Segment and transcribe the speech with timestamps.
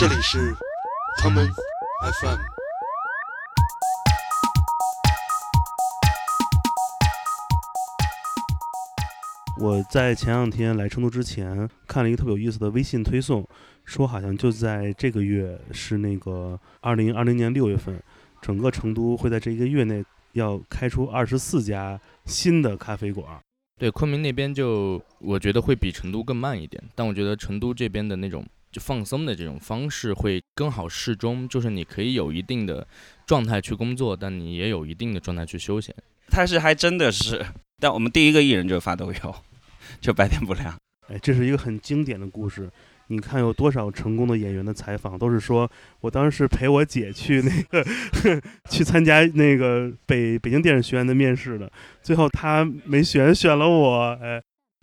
[0.00, 0.54] 这里是
[1.18, 1.46] common
[2.00, 2.38] FM。
[9.60, 13.46] 我在前两天来成都之前，看了一个特别有意思的微信推送，
[13.84, 18.02] 说好像就在这个月是那个二零二零年六月份，
[18.40, 23.38] 整个成都会在这一个月内要开出二十四家新的咖啡馆。
[23.78, 32.86] 对，昆明那边就我觉得会比成都更慢一点，但我觉得成都这边的那种就放松的这种方式会更好适中，就是你可以有一定的
[33.26, 35.94] 状态去工作，但你也有一定的状态去休闲。
[36.28, 37.44] 他是还真的是，
[37.78, 39.18] 但我们第一个艺人就发抖音。
[40.00, 40.78] 就白天不亮，
[41.08, 42.70] 哎，这是一个很经典的故事。
[43.08, 45.68] 你看有多少成功的演员的采访，都是说
[46.00, 47.84] 我当时陪我姐去那个
[48.70, 54.16] 去参加那个北北京电影学院的面试的，最后他没选，选了我。
[54.22, 54.40] 哎，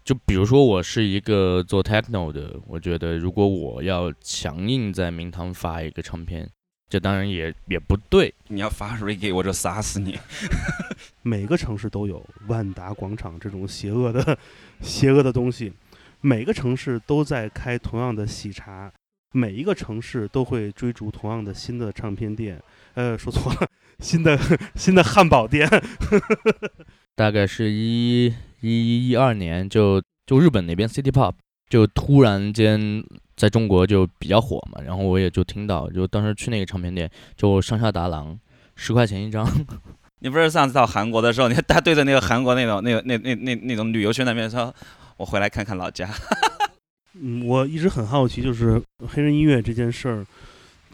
[0.08, 6.50] 就比如说我是一个做 techno 的，我觉得如果我要强硬在名堂发一个唱片。
[6.90, 10.18] 这当然也也不对，你要发 reggae 我就杀死你。
[11.24, 14.38] 每个城市都有万达广场这种邪恶的、
[14.80, 15.74] 邪恶的东西，
[16.22, 18.90] 每个城市都在开同样的喜茶，
[19.34, 22.64] 每一个城市都会追逐同样的新的唱片店。
[22.94, 23.68] 呃，说错了，
[24.00, 24.40] 新的
[24.74, 25.68] 新的汉堡店。
[27.18, 31.34] 大概是一一一二年，就就日本那边 City Pop
[31.70, 33.04] 就突然间。
[33.38, 38.36] 在中国就比较火嘛，然后我也就听到，就当时去那个唱片店，就上下达郎，
[38.76, 39.48] 十块钱一张。
[40.22, 44.74] 你不是上次到韩国的时候，你他对着那个韩国那种、那、那、那、那那种旅游宣传片说
[45.18, 46.10] ：“我回来看看老家。”
[47.14, 50.26] 嗯，我一直很好奇，就是黑人音乐这件事儿，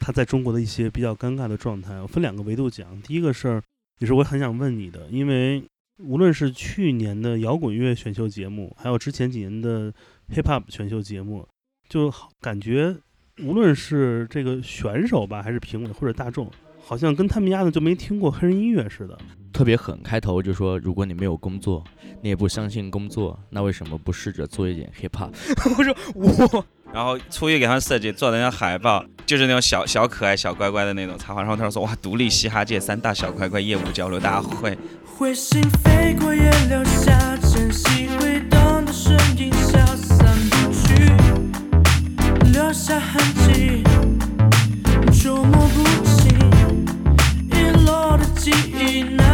[0.02, 1.96] 它在中国的一些比较尴尬的状态。
[2.02, 3.64] 我分两个维度讲，第一个事儿
[4.00, 5.64] 也是我很想问你的，因为
[6.04, 9.92] 无论是去年的摇滚乐选秀节目，还有之前几年的
[10.34, 11.48] hip hop 选秀节目。
[11.90, 12.96] 就感觉，
[13.44, 16.50] 无论是这个选手吧，还是评委或者大众，
[16.84, 19.16] 好像跟他们丫的就没听过黑人音乐似的。
[19.52, 21.84] 特别狠，开头就说，如果你没有工作，
[22.22, 25.30] 你也不相信工作，那为什么不试着做一点 hiphop？
[25.78, 31.42] 我说我，然后初一给他们设计做的那海报，就是那种小小可爱、小乖乖的那种插画。
[31.42, 34.76] 然后他说哇，独立嘻哈界三大小乖乖业务交流大会。
[35.20, 41.14] 彗星飞过也留下晨曦挥荡的声音消散不去
[42.52, 43.84] 留下痕迹
[45.12, 46.36] 触摸不清
[47.52, 49.33] 遗落的记忆那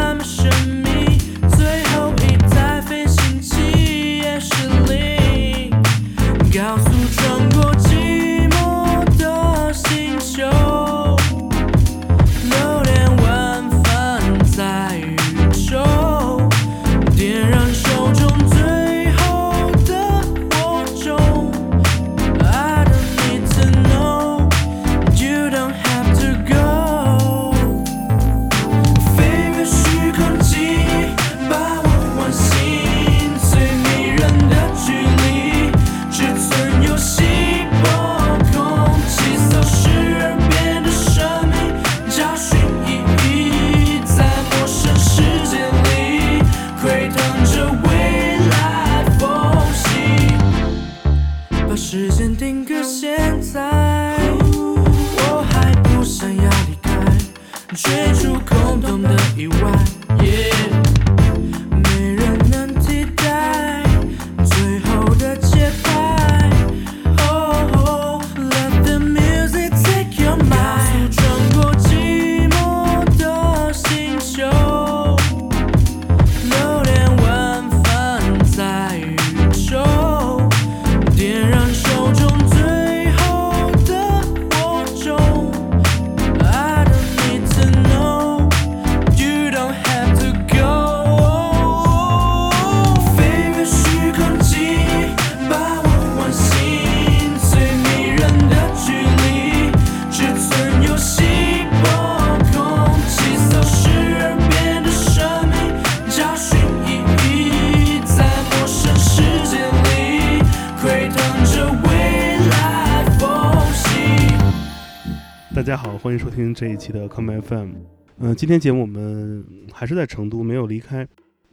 [116.02, 117.72] 欢迎收听这一期的 Come FM。
[118.20, 121.06] 嗯，今天节目我们还是在成都，没有离开。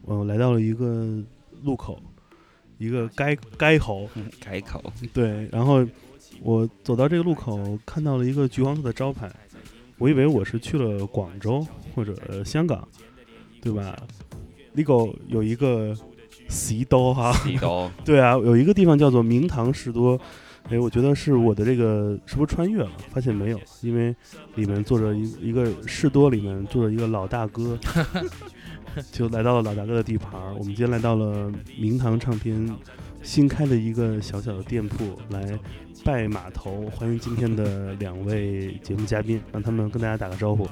[0.02, 1.20] 我来到了一个
[1.64, 2.00] 路口，
[2.78, 4.08] 一个街街口，
[4.40, 4.80] 街口。
[5.12, 5.84] 对，然后
[6.40, 9.28] 我走到这个路口，看到了一个橘黄色的招牌，
[9.98, 12.86] 我以为我是去了广州或者香港，
[13.60, 13.96] 对吧
[14.76, 15.92] ？Ligo 有一个
[16.48, 17.90] 西多哈，西多。
[18.06, 20.16] 对啊，有一个地方叫做明堂士多。
[20.68, 22.90] 哎，我觉得是我的这个是不是穿越了？
[23.10, 24.14] 发现没有，因为
[24.56, 27.78] 里面坐着一一个士多，里面坐着一个老大哥，
[29.12, 30.52] 就来到了老大哥的地盘儿。
[30.54, 32.68] 我们今天来到了明堂唱片
[33.22, 35.56] 新开的一个小小的店铺，来
[36.04, 40.68] 拜码头，欢迎今天的两位节目嘉宾，让他们跟大家打个招呼。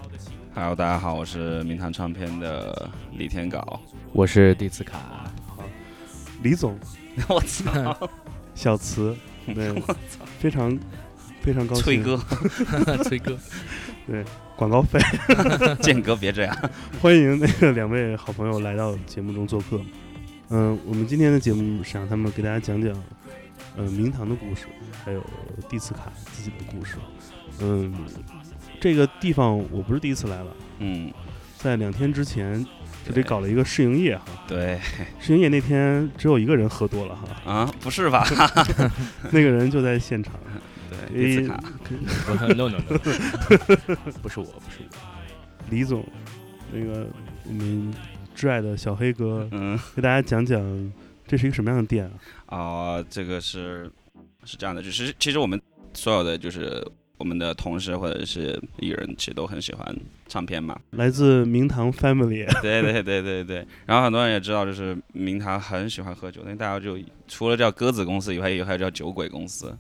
[0.55, 3.79] Hello，大家好，我是明堂唱片的李天镐。
[4.12, 4.99] 我是蒂斯卡，
[5.46, 5.62] 好
[6.43, 6.76] 李总，
[7.29, 8.11] 我操，
[8.56, 9.82] 小慈，对，
[10.38, 10.79] 非常
[11.41, 11.82] 非常高兴。
[11.85, 12.17] 崔哥，
[13.05, 13.38] 崔哥，
[14.06, 14.25] 对
[14.56, 14.99] 广告费。
[15.82, 16.70] 建哥别这样。
[17.00, 19.81] 欢迎那个两位好朋友来到节目中做客。
[20.50, 22.94] 嗯，我们今天的节目是让他们给大家讲讲，
[23.76, 24.67] 呃，明堂的故事，
[25.05, 25.25] 还有
[25.69, 26.96] 蒂斯卡自己的故事。
[27.61, 27.93] 嗯，
[28.81, 31.12] 这个地方我不是第一次来了，嗯，
[31.58, 32.64] 在两天之前
[33.05, 34.25] 这里搞了一个试营业哈。
[34.49, 34.81] 对
[35.21, 38.27] 试营业那天只有一个人喝多了哈，啊，不是吧？
[39.31, 40.35] 那个人就在现场。
[41.11, 41.62] 对，蒂斯卡
[42.55, 42.99] ，no no no，
[44.23, 44.87] 不是我，不是我，
[45.71, 46.06] 李总，
[46.73, 47.06] 那个
[47.47, 47.93] 我们
[48.37, 50.93] 挚爱的小黑哥，嗯，给大家讲讲
[51.27, 52.12] 这是一个什么样的店啊？
[52.56, 53.91] 哦，这个是
[54.45, 55.61] 是这样的，就是其实我们
[55.95, 59.96] 所有的就是我们的同事或者是艺人，其实都很喜欢
[60.28, 60.78] 唱片嘛。
[60.90, 62.44] 来自明堂 Family。
[62.61, 63.66] 对对对对对。
[63.87, 69.76] 然后很多人也知道，就是明堂很喜欢喝酒，因为大家就除了叫鸽子公司以外，也还有叫酒鬼公司，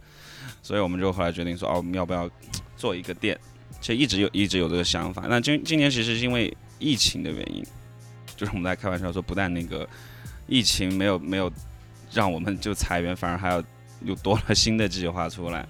[0.62, 2.30] 所以我们就后来决定说，哦，我们要不要
[2.76, 3.38] 做一个店？
[3.80, 5.26] 其实一直有一直有这个想法。
[5.28, 7.62] 那今今年其实是因为疫情的原因，
[8.36, 9.86] 就是我们在开玩笑说，不但那个
[10.46, 11.52] 疫情没有没有
[12.12, 13.62] 让我们就裁员，反而还要
[14.02, 15.66] 又多了新的计划出来。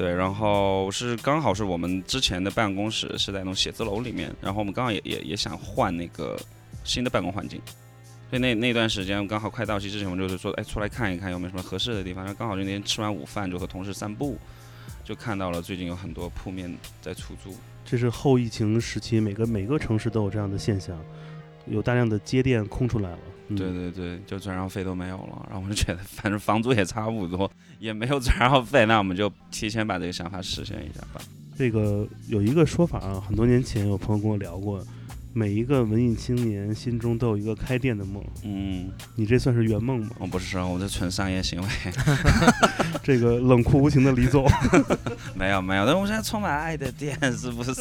[0.00, 6.40] 对，然后是刚好是我们之前的办公室是在那种写字楼里面，然后我们刚好也也也想换那个
[6.84, 7.60] 新的办公环境，
[8.30, 12.24] 所以那那段时间刚好快到期之前，我们就是说，哎，出来看一看有没有什么合适的地方。
[12.24, 14.38] 然后刚好就那天吃完午饭就和同事散步，
[15.04, 17.54] 就看到了最近有很多铺面在出租。
[17.84, 20.98] 这是后疫情时期，每个每个城市都有这样的现象，
[21.66, 23.18] 有大量的街店空出来了。
[23.50, 31.20] 嗯、对对对，就转让费都没有了，然后我就觉得反正房租也差不多，也没有转让费，那我们就提前把这个想法实现一下吧。
[31.56, 34.82] 这个有一个说法啊，很多年前有朋友跟我聊过，
[35.34, 40.10] 每一个文艺青年心中都有一个开店的梦，嗯，你这算是圆梦吗？
[40.18, 41.68] 我不是，我这纯商业行为
[43.02, 44.48] 这个冷酷无情的李总，
[45.36, 47.72] 没有没有，但我现在充满爱的店，是不是？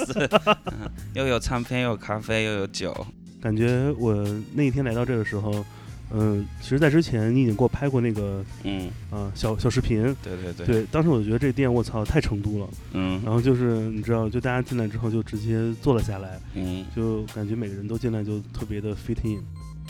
[0.66, 3.08] 嗯又有唱片，又有咖啡，又有酒。
[3.42, 5.66] 感觉我那一天来到这的时候，
[6.12, 13.22] 嗯、其实，在之前你已经给我拍过那个嗯，啊、小小视频，对对对，对，当时我就觉得这店我操太成都了，嗯。
[13.24, 19.42] 然后就是你知道，就大家进来之后就直接坐了下来，嗯，就感觉每个人都进来就特别的 fit in。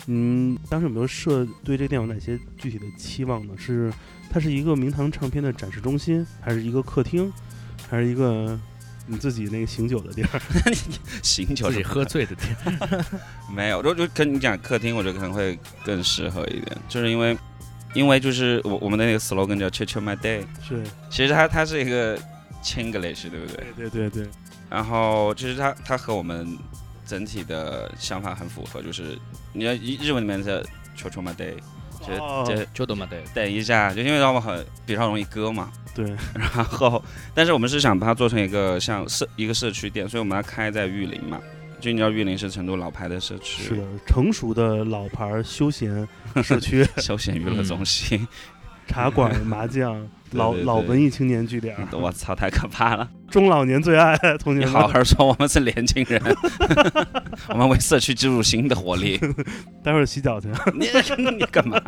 [0.07, 3.53] 嗯，当时有没有设对这店有哪些具体的期望呢？
[3.57, 3.91] 是
[4.29, 7.31] 它是一个明堂唱片的展示中心，还是一个客厅，
[7.89, 8.59] 还是一个
[9.09, 10.41] 你自己那个醒酒的地儿？
[11.23, 13.05] 醒酒是自己喝醉的地儿，
[13.51, 17.37] 没有，就就跟你讲客厅，我觉得可能会更适合一点，就是因为，
[17.93, 22.17] 因为就是我我们的那个 slogan 叫 “Chill Chill My Day”，是，其实它它是一个
[22.63, 23.65] Chinglish，对不对？
[23.75, 24.29] 对对对对，
[24.69, 26.57] 然后其实它它和我们
[27.07, 29.17] 整体的想法很符合，就是
[29.53, 30.63] 你要日日文里面的
[30.95, 31.55] “Chill Chill My Day”，
[32.05, 32.43] 就哦。
[32.47, 41.39] 就就这么对，等一下，就因为让我很比较容易割嘛，对， 然后，但是我们是想把它做成一个像社一个社区店，所以我们要开在玉林嘛。
[41.79, 46.05] 就你知道玉林是成都老牌的社区，是的，成熟的老牌儿休闲
[46.43, 48.27] 社区， 休闲娱乐中心。
[48.85, 53.09] 茶馆、麻将，老老文艺青年据点， 我操，太可怕了！
[53.31, 54.61] 中老年最爱，同学们。
[54.61, 56.21] 你好好说，我们是年轻人，
[57.49, 59.19] 我们为社区注入新的活力。
[59.83, 60.47] 待会儿洗脚去。
[60.73, 60.87] 你
[61.37, 61.81] 你干嘛？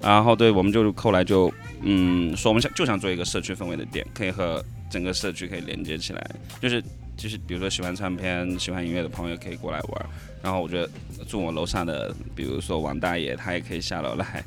[0.00, 6.82] 然后对，我们就后来就嗯说，我们想就想做一个社区氛围的店，可以和整个社区可以连接起来，就是
[7.16, 10.06] 就是比如说喜欢唱片、喜欢音乐的朋友可以过来玩。
[10.42, 10.88] 然后我觉得
[11.28, 14.44] 住我楼上的，比如说王大爷，他也可以下楼来。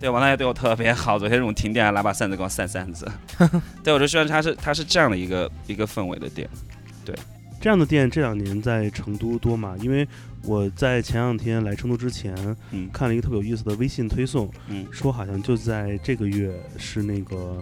[0.00, 3.06] 对，王大爷对我特别好，昨天中午停电还拿把扇子给我扇扇子。
[3.84, 6.48] 对，我就希望他是他是这样的一个一个氛围的店。
[7.04, 7.14] 对
[7.60, 9.76] 这样的店这两年在成都多吗？
[9.80, 10.08] 因为
[10.42, 12.34] 我在前两天来成都之前，
[12.70, 17.60] 嗯看了一个特别有意思的微信推送，嗯说好像就在这个月是那个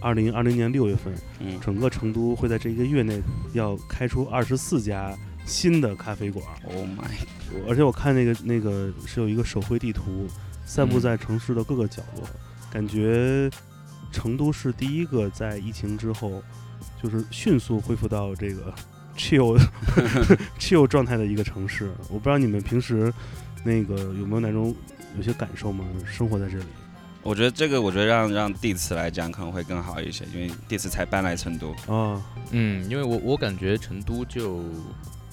[0.00, 3.20] 二零二零年六月份，嗯整个成都会在这一个月内
[3.52, 5.12] 要开出二十四家
[5.44, 10.28] 新的咖啡馆，，Oh my，而且我看那个那个是有一个手绘地图，
[10.68, 12.28] 散布嗯在城市的各个角落，
[12.70, 13.50] 感觉
[14.12, 16.42] 成都是第一个在疫情之后，
[17.02, 18.72] 就是迅速恢复到这个
[19.16, 19.58] chill
[20.60, 21.90] chill 状态的一个城市。
[22.10, 23.12] 我不知道你们平时
[23.64, 24.76] 那个有没有那种
[25.16, 25.84] 有些感受吗？
[26.06, 26.64] 生活在这里，
[27.22, 31.74] 我觉得这个，我觉得让让地磁来讲可能会更好一些，因为地磁才搬来成都。
[31.86, 34.58] 哦，嗯，因为我我感觉成都就，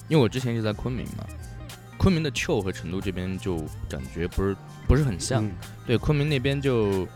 [0.08, 1.24] 因为我之前一直在昆明嘛，
[1.98, 5.44] 昆明的 chill 和成都这边就感觉不是不是很像。
[5.44, 5.50] 嗯
[5.86, 7.06] 对，昆明那边就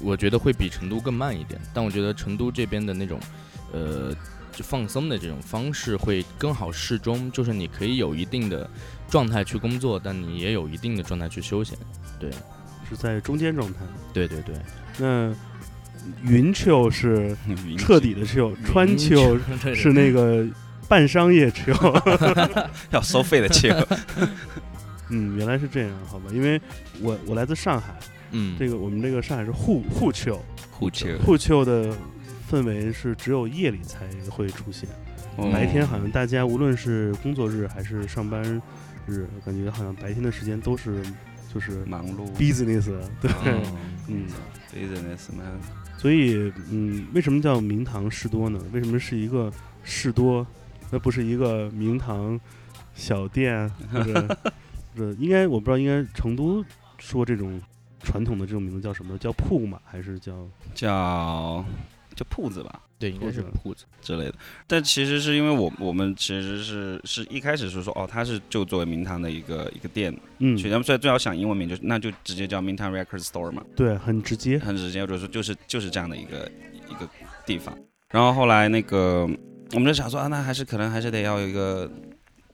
[0.00, 3.20] 我觉得会比成都更慢一点，但我觉得成都这边的那种，
[3.70, 4.14] 呃，
[4.50, 8.68] 就放松的这种方式会更好适中，就是你可以有一定的
[9.10, 11.76] 状态去工作，但你也有一定的状态去休闲。
[12.18, 12.30] 对，
[12.88, 13.80] 是在中间状态。
[14.12, 14.54] 对对对，
[14.98, 15.34] 那
[16.22, 17.36] 云 chill 是
[17.76, 19.38] 彻底的 chill，川 chill
[19.74, 20.46] 是那个
[20.88, 22.68] 半商业 chill。
[22.90, 23.86] 要收费的气候。
[25.10, 26.30] 嗯，原来是这样，好吧？
[26.32, 26.60] 因为
[27.00, 27.94] 我我来自上海，
[28.32, 31.12] 嗯，这个我们这个上海是沪沪 chill，互气。
[31.24, 31.94] 沪 chill 的
[32.50, 34.88] 氛围是只有夜里才会出现，
[35.36, 38.42] 哦白天好像大家无论是工作日还是上班
[39.06, 41.02] 日，感觉好像白天的时间都是
[41.52, 42.26] 就是忙碌。
[42.34, 42.86] business，
[43.20, 43.62] 对，哦
[44.08, 44.26] 嗯。
[44.74, 45.60] business man。
[45.96, 48.58] 所以，嗯，为什么叫明堂事多呢？
[48.72, 49.50] 为什么是一个
[49.84, 50.44] 事多，
[50.90, 52.38] 那不是一个明堂
[52.94, 54.36] 小店或者
[54.96, 56.64] 或者应该我不知道，应该成都
[56.98, 57.60] 说这种
[58.00, 59.18] 传统的这种名字叫什么？
[59.18, 59.80] 叫铺嘛？
[59.84, 61.64] 还是叫叫
[62.14, 63.84] 叫铺子吧对，应该是铺子。
[64.00, 64.34] 之类的。
[64.66, 74.58] 但其实是因为我我们其实是是一开始是说哦，它是就作为明堂的一个一个店，嗯所以他们最最好想英文名就那就直接叫明堂 Record Store 嘛，对，很直接。
[74.58, 76.50] 很直接，就是说就是就是这样的一个
[76.88, 77.08] 一个
[77.44, 77.76] 地方。
[78.10, 79.28] 然后后来那个
[79.72, 81.90] 我们就想说啊，那还是可能还是得要有一个。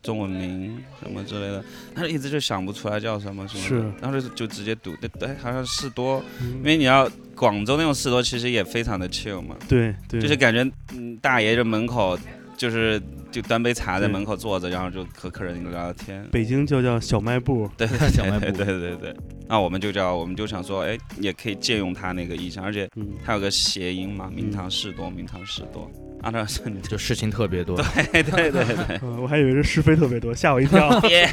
[0.03, 1.65] 中文名什么之类的，
[1.95, 12.19] 但是一直就想不出来叫什么什么然后就就直接读，对对，好像士多，因嗯为你要广州那种士多其实也非常的 chill 嘛，对对，就是感觉嗯大爷就门口
[12.61, 13.01] 就是
[13.33, 16.23] 就端杯茶在门口坐着，然后就和客人聊聊天。
[16.31, 17.67] 北京就叫小卖部。
[17.75, 19.17] 对 对小卖部对对对对对。
[19.49, 22.87] 那我们就叫我们就想说，哎，也可以借用他那个意象，而且
[23.25, 25.91] 他，有个谐音嘛，名堂事多，名堂事多。
[26.21, 27.79] 啊，那是就事情特别多。
[28.13, 28.97] 对对对对。
[29.01, 31.01] 呃 我还以为是是非特别多，吓我一跳。
[31.09, 31.27] 耶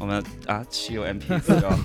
[0.00, 1.78] 我们啊，汽油 MP 四哦，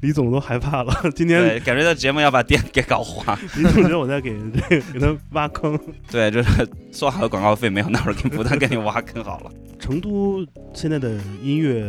[0.00, 0.94] 李总都害怕了。
[1.14, 3.36] 今天对，感觉这节目要把店给搞黄。
[3.56, 5.78] 李总觉得我在给这个 给他挖坑。
[6.10, 9.50] 对，就是说好的广告费没有，那会儿给不断给你挖坑好了。
[9.78, 11.80] 成都现在的音乐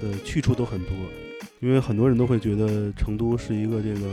[0.00, 0.94] 的去处都很多，
[1.60, 4.08] 因为很多人都会觉得成都是一个这个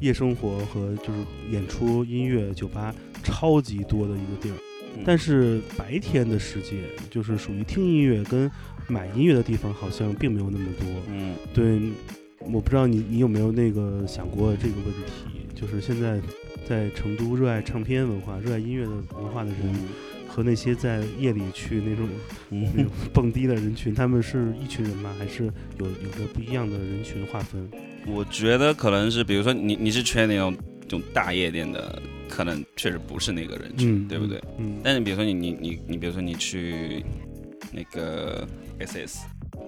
[0.00, 4.54] 夜生活和就是演出、音乐、酒吧超级多的一个地儿。
[4.54, 6.78] 嗯但是白天的世界，
[7.08, 8.50] 就是属于听音乐跟
[8.88, 10.88] 买音乐的地方，好像并没有那么多。
[11.08, 11.78] 嗯，对，
[12.40, 16.20] 我不知道你你有没有那个想过这个问题，就是现在
[16.66, 19.74] 在成都热爱唱片文化、热爱音乐的文化的人，
[20.26, 22.08] 和那些在夜里去那种
[22.48, 25.14] 那嗯种蹦迪的人群，他们是一群人吗？
[25.18, 25.44] 还是
[25.78, 27.68] 有有着不一样的人群划分？
[28.06, 34.40] 我觉得可能是，比如说你你是缺那种这种大夜店的，可能确实不是那个人群，嗯，对不对？？
[34.58, 37.04] 嗯，但是比如说你你你你，比如说你去
[37.72, 38.46] 那个
[38.78, 39.18] SS，、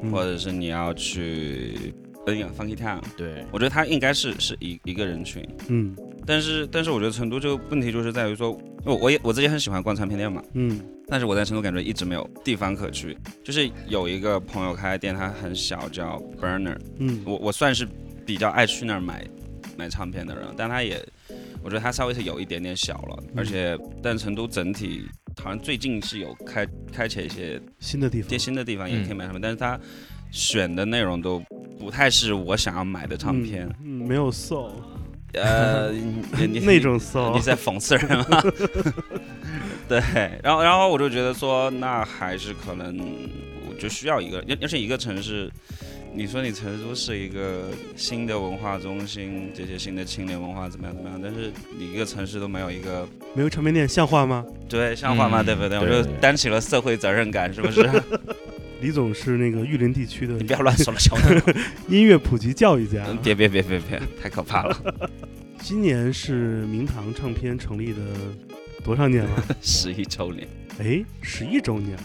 [0.03, 1.93] 嗯或者是你要去
[2.27, 5.47] 那个 Funky Town，对，我觉得他应该是是一一个人群。
[5.69, 5.97] 嗯。
[6.27, 10.81] 但是但是我觉得成都这个问题就是在于说，我我也我自己很喜欢逛唱片店嘛，嗯。
[11.09, 13.17] 但是我在成都感觉一直没有地方可去。
[13.43, 17.21] 就是有一个朋友开的店，他很小，叫 Burner，嗯。
[17.25, 17.89] 我我算是
[18.25, 19.27] 比较爱去那儿买
[19.77, 21.03] 买唱片的人，但他也，
[21.65, 23.39] 我觉得他稍微是有一点点小了，嗯。
[23.39, 25.05] 而且但成都整体
[25.43, 28.29] 好像最近是有开开启一些新的地方。
[28.29, 29.17] 一些，新的地方也可以嗯。
[29.17, 29.81] 买唱片，但是他
[30.31, 31.43] 选的内容都
[31.81, 34.71] 不太是我想要买的唱片，嗯，嗯没有 soul
[35.33, 35.91] 呃，
[36.39, 38.27] 你你那种你 soul，是在讽刺人吗？
[39.89, 39.99] 对，
[40.43, 42.97] 然后然后我就觉得说，那还是可能
[43.69, 45.51] 我就需要一个，要要是一个城市。
[46.13, 51.21] 你说你成都是一个新的文化中心，这些新的青年文化怎么样怎么样？
[51.23, 54.45] 但是你一个城市都没有一个没有唱片店像话吗？
[54.69, 55.41] 对像话吗？
[55.43, 55.79] 嗯对不对？
[55.79, 57.83] 我就担起了社会责任感，是不是？
[58.81, 60.93] 李总是那个玉林地区的你不要乱说。
[61.89, 63.05] 音乐普及教育家。
[63.09, 64.77] 嗯别别别别别，太可怕了！
[65.61, 68.01] 今年是明堂唱片成立的
[68.83, 69.45] 多少年了？
[69.61, 72.03] 十一周年，哎，十一周年了。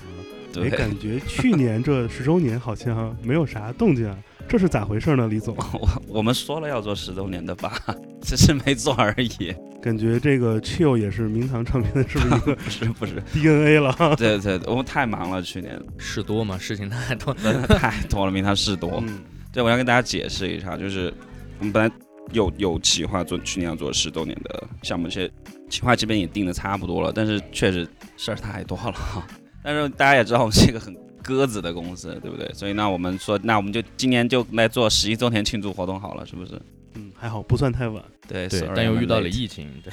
[0.58, 5.56] 哎，对，感觉去年这十周年好像没有啥动静啊，这是咋回事呢，李总？
[5.74, 7.80] 我我们说了要做十周年的吧，
[8.22, 9.54] 只是没做而已。
[9.82, 14.16] 感觉这个 Chill 也是明堂唱片的是不是一个 不是不是，DNA 了？
[14.18, 17.34] 对对，对我们太忙了，去年事多嘛，事情太多。
[17.34, 19.04] 太多了，明堂事多。
[19.06, 19.20] 嗯
[19.52, 21.14] 对，我要跟大家解释一下，就是
[21.60, 21.92] 我们本来
[22.32, 25.32] 有有计划做去年要做十周年的项目，其实
[25.70, 27.88] 计划这边也定的差不多了，但是确实
[28.18, 29.24] 事儿太多了。
[29.64, 30.96] 但是大家也知道，我们是一个很
[31.26, 32.48] 鸽子的公司，对不对？
[32.54, 36.62] 所以那我们说，那我们就今年就来做十一周年庆祝活动好了，是不是？
[36.94, 38.02] 嗯，还好不算太晚。
[38.28, 39.92] 对，12，对但又遇到了疫情，对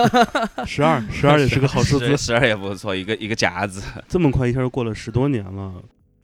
[0.66, 2.16] 十二，十二也是个好数字。
[2.16, 3.82] 十二也不错，一个一个夹子。
[4.08, 5.74] 这么快一下就过了十多年了。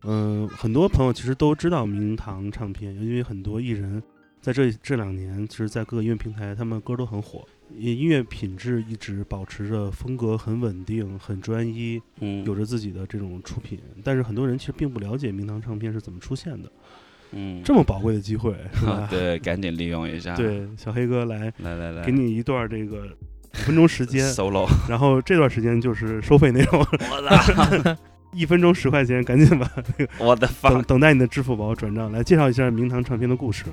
[0.05, 4.02] 嗯、很多朋友其实都知道明堂唱片，因为很多艺人
[4.40, 7.45] 在这这两年，其实，在各个音乐平台，他们歌都很火，
[7.76, 13.78] 音音乐品质一直保持着风格很稳定、很专一，嗯，有着自己的这种出品。
[14.02, 16.70] 但是很多人其实并不了解明堂唱片是怎么出现的，
[17.32, 19.06] 嗯，这么宝贵的机会， 是吧？
[19.10, 24.66] 对，赶紧利用一下。，对，小黑哥来来来来，给你一段这个五分钟时间， solo。
[24.88, 27.96] 然后这段时间就是收费内容，我操
[28.34, 29.70] 一分钟十块钱，赶紧把
[30.18, 33.64] 我的等放等待你的支付宝转账，来介绍一下明堂唱片的故事。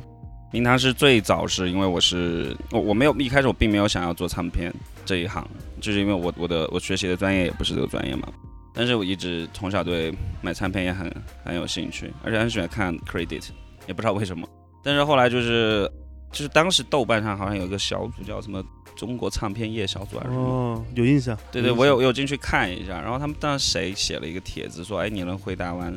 [0.55, 4.73] 明堂是最早是因为我是我我没有一开始我并没有想要做唱片
[5.05, 5.45] 这一行，
[5.81, 8.29] 就是因为我我的我学习的专业也不是这个专业嘛。
[8.73, 13.49] 但是我一直从小对买唱片也很很有兴趣，而且很喜欢看 credit，
[13.85, 14.47] 也不知道为什么。
[14.81, 15.91] 但是后来就是
[16.31, 18.63] 就是当时豆瓣上好像有一个小组叫什么
[18.95, 21.37] 中国唱片业小组还是什么，哦，有印象。
[21.51, 25.93] 对对，印象我有我有进去看一下，然后他们当时谁写了一个帖子说，哎，你能回答完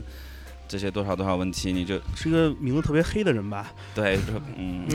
[0.69, 3.73] 这些多少多少问题，你就是一个名字特别黑的人吧？
[3.95, 4.87] 对，就嗯，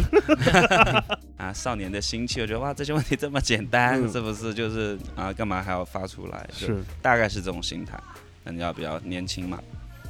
[1.37, 6.47] 啊，少年的心气，我觉得哇，这些问题这么简单，嗯是不是就是啊，干嘛还要发出来？
[6.53, 7.99] 是大概是这种心态。
[8.43, 9.57] 那你要比较年轻嘛，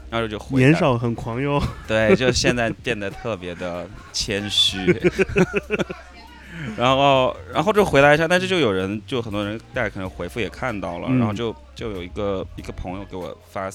[0.10, 1.62] 然后就年，少很狂哟。
[1.88, 4.77] 对，就现在变得特别的谦虚。
[6.77, 13.70] 然后，然后就回答一下，但是就有人，就很多人，大家可能回复也看到了，嗯然后就就有一个一个朋友给我发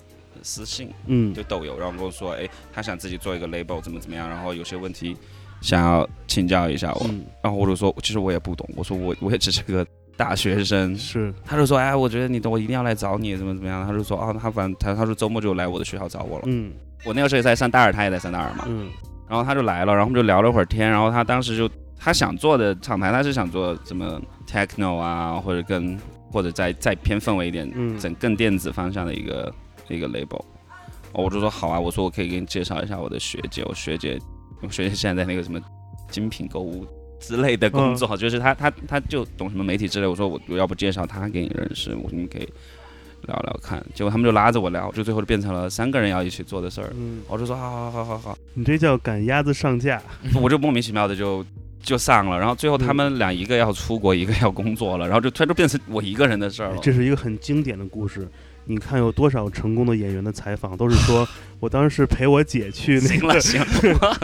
[0.49, 1.35] 私信，嗯。
[1.35, 5.14] 就抖友，然后跟我说，哎，他想自己做一个 label，怎么怎么样，然后有些问题
[5.61, 9.87] 想要请教一下我，嗯，然后我就说，其实我也不懂，我说我 我也只是个
[10.17, 11.33] 大学生，是。
[11.45, 16.73] 他就说，哎，我觉得你懂，我一定要来找你，怎么怎么样，他就说，啊，他反正他他说周末就来我的学校找我了，嗯。
[17.05, 18.90] 我那个时候也在上大二，他也在上大二嘛，嗯。
[19.28, 25.97] 然后他就来了，然后我们就聊了会儿天，然后他当时就他想做的厂牌，他是想做什么 techno 啊，或者更
[26.33, 27.97] 或者再再偏氛围一点，嗯。
[27.99, 29.52] 整更电子方向的一个
[29.94, 30.42] 一个 label。
[31.12, 34.18] 哦我就说好啊，我说我可以给你介绍一下我的学姐，我学姐，
[34.60, 35.58] 我学姐现在在那个什么
[36.10, 36.86] 精品购物
[37.18, 42.46] 之类的工作，就是她她她就懂什么媒体之类，我说我我要不介绍她给你认识，我说你可以
[43.26, 43.84] 聊聊看。
[43.94, 46.92] 结果他们就拉着我聊，就最后就变成了三个人要一起做的事儿。
[46.94, 50.00] 嗯，我就说好好好好好，你这叫赶鸭子上架。
[50.40, 51.42] 我就莫名其妙的就
[51.82, 56.78] 就上了，然后最后他们俩一个要出国，一个要工作了，然后就突然就变成我一个人的事儿了。
[56.82, 58.28] 这是一个很经典的故事。
[58.69, 61.26] 你看有多少成功的演员的采访，都是说
[61.59, 63.41] 我当时是陪我姐去那个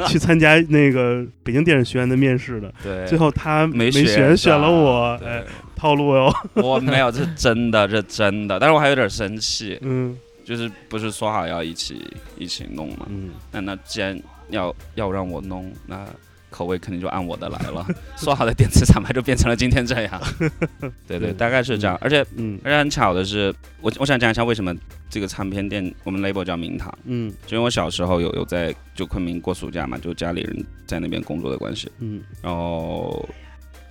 [0.07, 6.33] 去参加那个北京电影学院的面试的，对，最后他没选选选了我，对哎，套路哟。
[6.53, 13.07] 我没有，这是真的，这真的，但是我还有点生气，嗯就是不是说好要一起一起弄嘛？
[13.09, 16.07] 嗯，那那既然要要让我弄，那
[16.55, 17.85] 口味肯定就按我的来了。
[18.17, 20.23] 说好的电子厂牌就变成了今天这样。
[21.09, 21.99] 对对，大概是这样。
[22.01, 24.73] 而且嗯而且很巧的是，我我想讲一下为什么
[25.11, 33.29] 这个唱片店我们 label 叫明堂，嗯就因为我小时候有有在就昆明过暑假嘛，就家里人在那边工作的关系，嗯然后。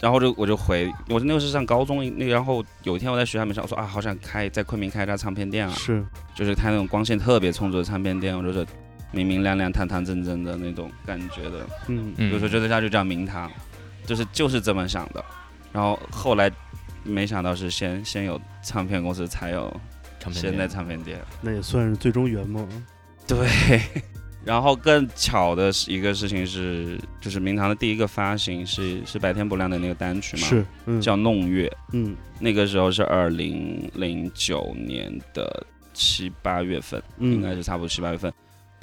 [0.01, 6.03] 然后就我就回，我那个是上高中，那然后有一天我在学校里面想，我说啊，好想开在昆明开一家唱片店啊，是
[6.35, 8.67] 就是它那种光线特别充足的唱片店，我就是
[9.13, 13.49] 明明亮亮、堂堂正正的那种感觉的，嗯嗯有时候觉得它就叫明堂，
[14.05, 15.23] 就是就是这么想的。
[15.71, 16.51] 然后后来
[17.03, 19.71] 没想到是先先有唱片公司，才有
[20.31, 21.21] 现在唱片店唱片店。
[21.41, 22.67] 那也算是最终圆梦。
[23.27, 23.47] 对。
[24.45, 37.01] 然后更巧的是一个事情是，就是明堂的第一个发行是是白天不亮的那个单曲嘛，是嗯叫《弄月》，嗯那个时候是二零零九年的七八月份。
[37.19, 38.33] 应该嗯是差不多七八月份。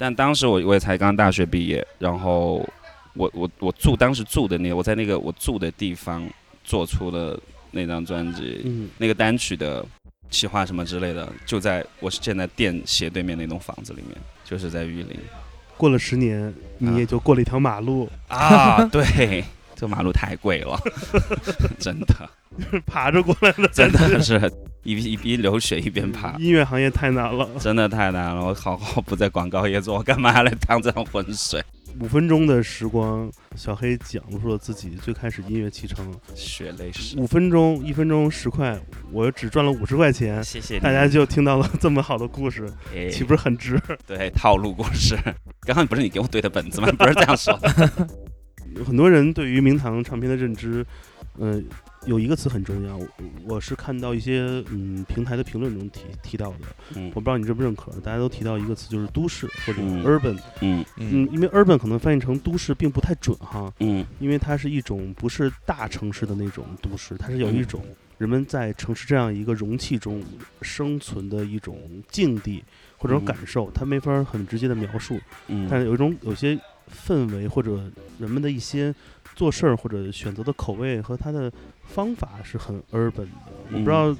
[0.01, 2.67] 但当时我我也才刚大学毕业，然后
[3.13, 6.27] 我我我住当时住的那个我在那个我住的地方
[6.63, 9.85] 做出了那张专辑，嗯那个单曲的
[10.31, 15.15] 企划什么之类的，就在我是现在店斜对面那栋房子里面，就是在玉林
[15.77, 18.83] 过了十年，你也就过了一条马路，啊。
[18.91, 19.43] 对，
[19.75, 20.79] 这马路太贵了，
[21.77, 22.27] 真的
[22.87, 23.67] 爬着过来的。
[23.67, 24.51] 真的是
[24.83, 26.37] 一 一边流血一边爬。
[26.37, 27.47] 音乐行业太难了。
[27.59, 31.63] 真的太难了，我好好不在广告业做，我干嘛要来趟这趟浑水？
[31.99, 36.09] 五分钟的时光，小黑讲述了自己最开始音乐启程。
[36.33, 37.17] 血泪史。
[37.17, 38.79] 五分钟，一分钟十块，
[39.11, 42.65] 我只赚了五十块钱，谢谢大家就听到了这么好的故事，
[42.95, 43.77] 哎岂不是很值？
[44.07, 45.17] 对套路故事？
[45.61, 46.89] 刚刚不是你给我对的本子吗？
[46.97, 47.91] 不是这样说的。
[48.87, 50.85] 很多人对于明堂唱片的认知，
[51.39, 51.61] 嗯、
[52.05, 53.07] 有一个词很重要，我
[53.47, 56.59] 我是看到一些嗯平台的评论中提提到的，
[56.95, 57.11] 嗯。
[57.13, 60.03] 我不知道你认不认可，大家都提到一个词就是都市或者嗯。
[60.03, 60.83] urban，嗯。
[60.97, 64.05] 嗯，因为 urban 可能翻译成都市并不太准哈，嗯。
[64.19, 67.65] 因为它是一种不是大城市的那种都市，它是有一嗯。
[67.67, 67.85] 种
[68.17, 70.23] 人们在城市这样一个容器中
[70.61, 71.77] 生存的一种
[72.09, 72.63] 境地
[72.97, 76.59] 或者嗯感受，它没法很直接的描述，嗯，但是有一种有些
[76.89, 78.93] 氛围或者人们的一些
[79.35, 81.51] 做事儿或者选择的口味和他的
[81.93, 83.27] 方法是很 urban 的。
[83.71, 84.15] 我不知道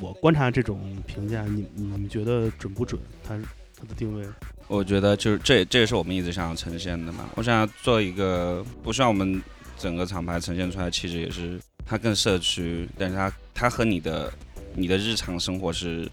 [0.00, 3.00] 我观察这种评价，你你们觉得准不准？
[3.26, 3.36] 它
[3.76, 4.26] 它的定位？
[4.68, 7.28] 我觉得就是这这也是我们一直想要呈现的嘛。
[7.34, 9.42] 我想要做一个，不希望我们
[9.78, 14.32] 整个厂牌呈现出来，气质也是它更社区，但是它它和你的
[14.74, 16.08] 你的日常生活是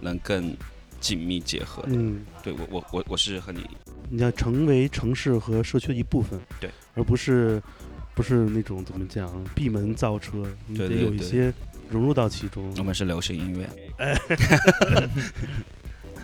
[0.00, 0.54] 能更
[1.00, 1.90] 紧密结合的。
[1.92, 3.64] 嗯，对我我我我是和你
[4.10, 7.62] 你要成为城市和社区的一部分，对，而不是
[8.14, 11.52] 不是那种怎么讲闭门造车，你得对对对有一些
[11.90, 12.72] 融入到其中。
[12.78, 13.68] 我们是流行音乐。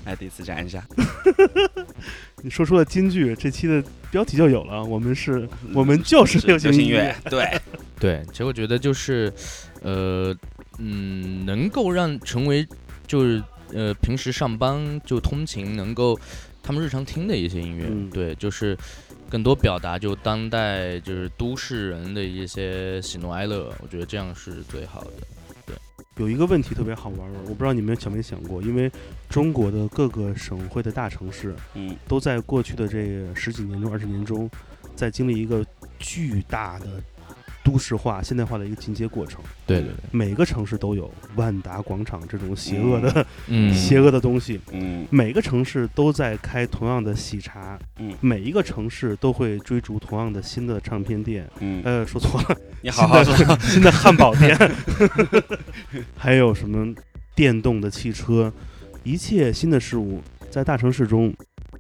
[0.05, 0.87] 来， 第一次讲一下，
[2.42, 4.83] 你说出了金句，这期的标题就有了。
[4.85, 7.61] 我们是，我们就是流行音乐， 对，
[7.98, 9.33] 对，其实我觉得就是，
[9.83, 10.35] 呃，
[10.79, 12.66] 嗯，能够让成为
[13.07, 16.18] 就是呃平时上班就通勤能够
[16.62, 18.76] 他们日常听的一些音乐，嗯对，就是
[19.31, 25.11] 更多表达就当代就是都市人的一些喜怒哀乐，我觉得这样是最好的。
[25.64, 25.77] 对
[26.16, 28.90] 有一个问题特别好玩儿，我不知道你们想没想过，因为
[29.29, 34.51] 中国的各个省会的大城市嗯都在过去的这十几年中、二十年中，
[34.97, 35.64] 在经历一个
[36.01, 36.87] 巨大的
[37.62, 39.40] 都市化、现代化的一个进阶过程。
[39.66, 45.07] 对对对，每个城市都有万达广场这种邪恶的、嗯， 邪恶的东西，嗯。
[45.11, 48.14] 每个城市都在开同样的喜茶，嗯。
[48.20, 51.49] 每一个城市都会追逐同样的新的唱片店。
[51.61, 54.57] 嗯，呃，说错了， 你好好说，新的汉堡店，
[56.16, 56.94] 还有什么
[57.35, 58.53] 电动的汽车，
[59.05, 60.20] 一切新的事物
[60.51, 61.33] 在大城市中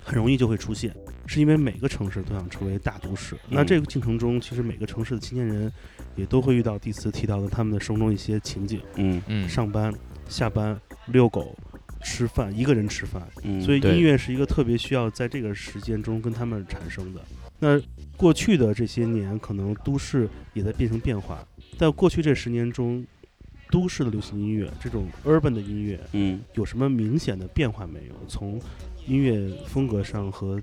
[0.02, 0.94] 很容易就会出现，
[1.30, 3.36] 是因为每个城市都想成为大都市。
[3.48, 5.72] 那嗯这个进程中，其实每个城市的青年人
[6.16, 9.94] 也都会遇到第次提到的他们的生活中一些情景：嗯嗯，上班、
[10.28, 11.56] 下班、遛狗、
[12.02, 13.22] 吃饭，一个人吃饭。
[13.44, 17.20] 嗯，所以音乐是一个特别需要在这个时间中跟他们产生的。
[17.60, 17.80] 那
[18.16, 21.46] 过去的这些年，可能都市也在变成变化，
[21.78, 23.06] 在过去这十年中，
[23.70, 28.14] 都市的流行音乐这种 urban 的音乐嗯有什么明显的变化没有？
[28.26, 28.60] 从
[29.06, 30.60] 音乐风格上和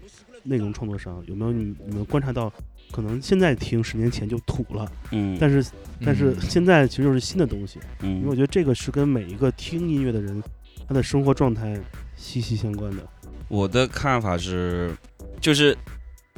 [0.48, 2.52] 内容创作上，有没有你你们观察到？
[2.90, 5.72] 可能现在听十年前就土了，嗯，但是
[6.06, 10.42] 但是嗯现在其实就是新的东西，嗯因为我嗯觉得这个是跟每一个听音乐的人
[10.88, 11.78] 他的生活状态
[12.16, 13.06] 息息相关的。
[13.50, 14.96] 我的看法是，
[15.42, 15.78] 就是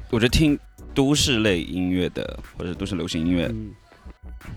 [0.09, 0.57] 我觉得听
[0.91, 3.69] 都市类音乐的或者都市流行音乐嗯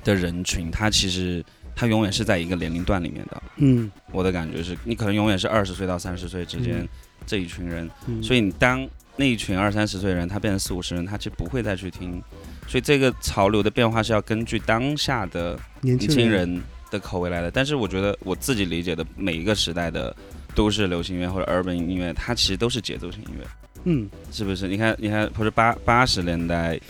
[0.02, 1.44] 的人群，他其实
[1.76, 3.42] 他永远是在一个年龄段里面的。
[3.56, 6.88] 嗯我的感觉是，你可能永远是二十岁到三十岁之间嗯
[7.26, 12.22] 这一群人，嗯，所以你当那一群二三十岁的人，他变成四五十人，他其实不会再去听。
[12.66, 17.50] 所以这个潮流的变化是要根据当下的年年轻轻人，的口味来的。
[17.50, 20.14] 但是我觉得我自己理解的每一个时代的
[20.54, 23.46] 都市流行音乐或者 urban 音乐，它其实都是节奏型音乐，
[23.84, 24.68] 嗯是不是？
[24.68, 26.80] 你看，你看，或者八八十年代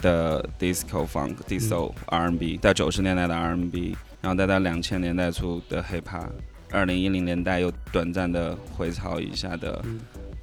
[0.00, 6.28] 的 disco funk、disco、R&B，到九十年代的 R&B，然后再到两千年代初的 hip hop，
[6.70, 9.98] 二零一零年代又短暂的回潮一下的嗯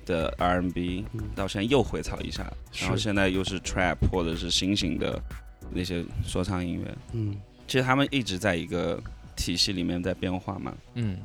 [0.05, 5.21] 的 R&B，嗯到现在又回潮一下，然后现在又是 trap 或者是新型的
[5.71, 6.97] 那些说唱音乐。
[7.13, 7.35] 嗯，
[7.67, 9.01] 其实他们一直在一个
[9.35, 11.17] 体系里面在变化嘛，嗯，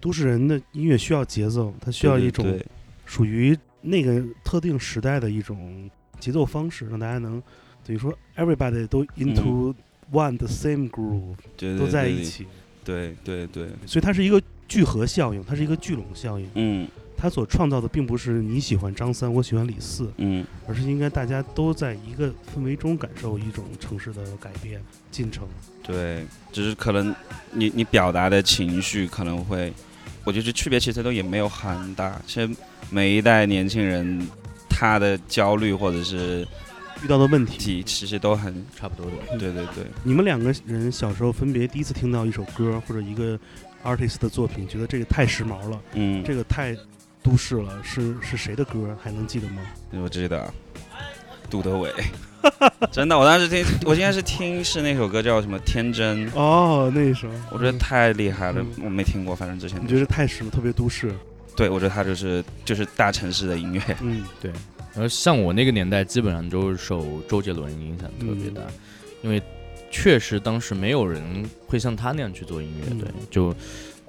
[0.00, 2.58] 都市人的音乐需要节奏，它需要一种
[3.06, 7.42] 属于那个特定时代的一种节奏方式，让大家能
[7.86, 9.74] 等于说 everybody 都 into
[10.10, 12.46] one the same groove，对对都在一起，
[12.84, 16.48] 对对对，所以它是一个聚合效应，它是一个聚拢效应。
[16.54, 25.46] 嗯它所创造的并不是你喜欢张三，我喜欢李四，嗯而是应该大家都在一个氛围中感受一种城市的改变进程。
[25.82, 27.14] 对，只是可能
[27.52, 29.72] 你你表达的情绪可能会，
[30.24, 32.20] 我觉得区别其实都也没有很大。
[32.26, 32.54] 其实
[32.90, 34.26] 每一代年轻人
[34.68, 36.46] 他的焦虑或者是
[37.02, 39.38] 遇到的问，题其实都很，差不多的。
[39.38, 43.38] 对对对，你们两个人小时候分别第一次听到一首歌或者一个
[43.82, 46.76] artist 的作品，觉得这个太时髦了，嗯，这个太
[47.24, 48.94] 都市了，是是谁的歌？
[49.02, 49.62] 还能记得吗？
[49.92, 50.52] 我记得，
[51.48, 51.90] 杜德伟，
[52.92, 61.10] 真的，我当时听，我现在是听是那首歌叫什么《天真》，哦，那一首，我觉得太厉害了，嗯我没听过，反正之前你觉得太时髦，特别都市。
[61.56, 64.50] 对，我觉得他就是就是大城市的音乐，嗯对，
[64.92, 68.74] 然后像我那个年代，基本上都是受周杰伦影响特别大，嗯
[69.22, 69.42] 因为
[69.90, 73.54] 确实当时没有人会像他那样去做音乐，嗯对，就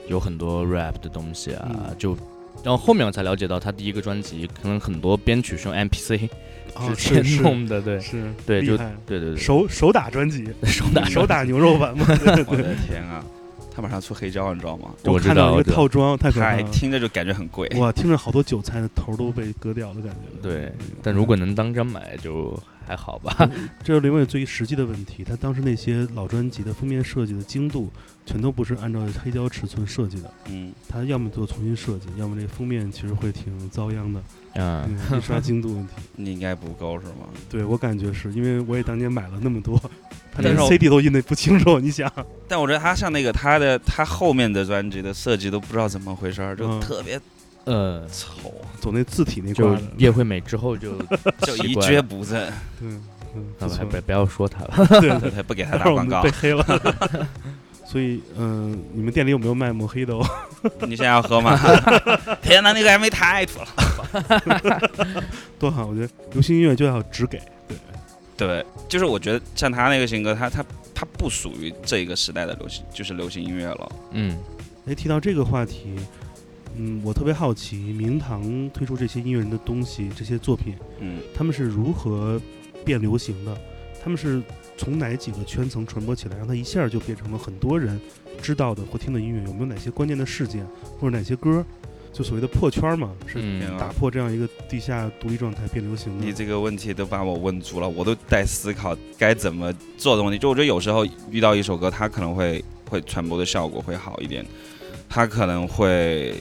[0.10, 2.18] 有很多 rap 的东西啊，嗯就。
[2.64, 6.30] 然后后面我才了解到，他第一个专辑可能很多编曲是用 MPC
[6.98, 12.06] 是是弄的，对是，对就对对对，手手打专辑， 手打手打牛肉版嘛，
[12.48, 13.24] 我的天啊，
[13.76, 14.92] 他马上出黑胶，你知道吗？
[15.04, 16.64] 我看到一个套装，太可怕了。
[16.72, 17.68] 听着就感觉很贵。
[17.78, 20.42] 哇，听着好多韭菜的头都被割掉的感觉。
[20.42, 20.72] 对，
[21.04, 22.58] 但如果能当真买就
[22.88, 23.36] 还好吧。
[23.84, 27.92] 这是另外最实际的问题，他当时那些老专辑的封面设计的精度，
[28.26, 34.22] 全都不是按照黑胶尺寸设计的，嗯，他要么做重新设计，要么这封面其实会挺遭殃的，
[34.56, 35.94] 嗯，嗯印刷精度问题。
[36.16, 37.28] 你应该不够是吗？
[37.50, 39.78] 对我感觉是因为我也当年买了那么多，
[40.34, 42.12] 他连但是我 CD 都印的不清楚，你想，
[42.48, 47.20] 但我觉得他像那个他的他后面的专辑的设计都不知道怎么回事儿，就嗯特别
[47.66, 50.98] 呃，丑，走那字体那就挂的，叶惠美之后就
[51.42, 52.40] 就一奇怪蹶不振。
[52.80, 53.02] 对，嗯，
[53.60, 54.88] 那不错不不要说他了。
[55.02, 56.38] 对 对对，不给他待会儿我打广告们被。
[56.38, 57.28] 黑了。
[57.86, 60.26] 所以，嗯、你们店里有没有卖抹黑的哦？
[60.82, 61.58] 你现在要喝吗？
[62.42, 63.68] 天哪，那个 MV 太土了。
[65.60, 73.92] 多好，我觉得流行音乐就要只给，对，对，就是我觉得像他那个性格，他他他不属于这一个时代的流行，就是流行音乐了。
[74.12, 74.38] 嗯，
[74.88, 75.96] 哎，提到这个话题，
[76.78, 82.42] 嗯，我特别好奇，明堂推出这些音乐人的东西，这些作品，嗯，他们是如何
[82.84, 83.56] 变流行的？
[84.04, 84.42] 他们是
[84.78, 88.00] 从哪几个圈层传播起来，让它一下就变成了很多人
[88.42, 89.42] 知道的或听的音乐？
[89.44, 90.66] 有没有哪些关键的事件，
[91.00, 91.66] 或者哪些歌，
[92.12, 96.26] 就所谓的破圈嘛，是嗯打破这样一个地下独立状态变流行的？
[96.26, 100.38] 你这个问题都把我问住了，我都在思考该怎么做的问题。
[100.38, 104.46] 就我觉得有时候遇到一首歌，它可能会会传播的效果会好一点，
[105.08, 106.36] 它可能会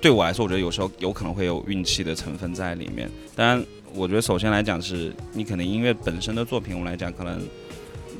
[0.00, 3.08] 对我来说，我觉得有时候有可能会有运气的成分在里面。
[3.34, 7.40] 当然，我觉得首先来讲是你可能音乐本身的作品，我们来讲可能。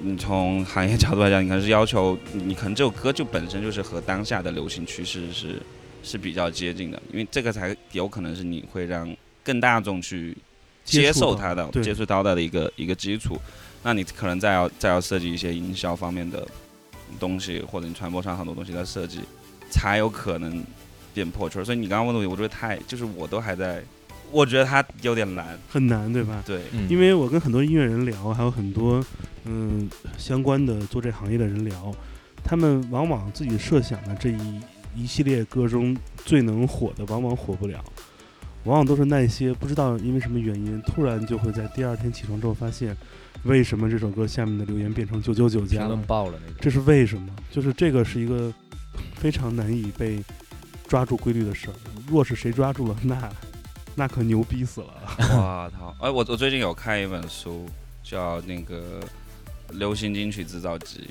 [0.02, 5.60] 你从行业角度来讲，你可能是要求你可能这首歌就本身就是和当下的流行趋势是
[6.02, 10.36] 是比较接近的，因为这个才有可能是你会让更大众去
[10.84, 13.38] 接受它的接触到的一个一个基础。
[13.82, 16.46] 那你可能再要再要设计一些营销方面的
[17.20, 19.20] 东西，或者你传播上很多东西的设计，
[19.70, 20.64] 才有可能
[21.14, 21.64] 变破圈。
[21.64, 23.82] 所以你刚刚问的问题，我觉得太就是我都还在，
[24.36, 25.58] 我觉得它有点难。
[25.66, 26.42] 很难，对吧？
[26.44, 29.02] 对，嗯因为我跟很多音乐人聊，还有很多
[29.46, 31.90] 嗯相关的做这行业的人聊，
[32.44, 34.60] 他们往往自己设想的这一
[34.94, 35.96] 一系列歌中
[36.26, 37.82] 最能火的，往往火不了，
[38.64, 42.94] 往往都是那些不知道因为什么原因，突然就会在第二天起床之后发现，
[43.44, 46.02] 为什么这首歌下面的留言变成九九九评加了论？
[46.02, 46.56] 爆了那种。
[46.60, 47.34] 这是为什么？
[47.50, 48.52] 就是这个是一个
[49.14, 50.22] 非常难以被
[50.86, 51.74] 抓住规律的事儿。
[52.06, 53.16] 若是谁抓住了，那
[53.96, 54.88] 那可牛逼死了。
[55.36, 55.96] 哇操！
[56.00, 57.66] 哎，我我最近有看一本书，
[58.04, 59.00] 叫那个
[59.76, 61.08] 《流行金曲制造机》，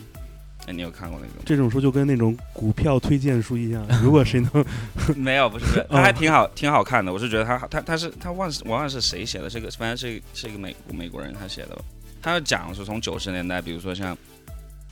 [0.68, 1.42] 哎，你有看过那个吗？
[1.46, 4.66] 这种书就跟那种股票推荐书一样，如果谁能
[5.18, 7.12] 没有，不是，不是，它还挺好，挺好看的。
[7.12, 11.78] 我是觉得他他他是他忘是我忘了是谁写的，这个反正是是一个美美国人他写的。
[12.22, 14.18] 他就讲是从九十年代，比如说像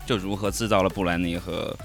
[0.06, 1.76] 就如何制造了布兰妮和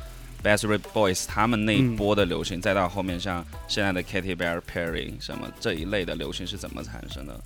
[0.43, 7.41] Backstreet Boys 他们那一波的流行，再到后面像现在的 Katy Perry 什么这一类的流行是怎么产生的。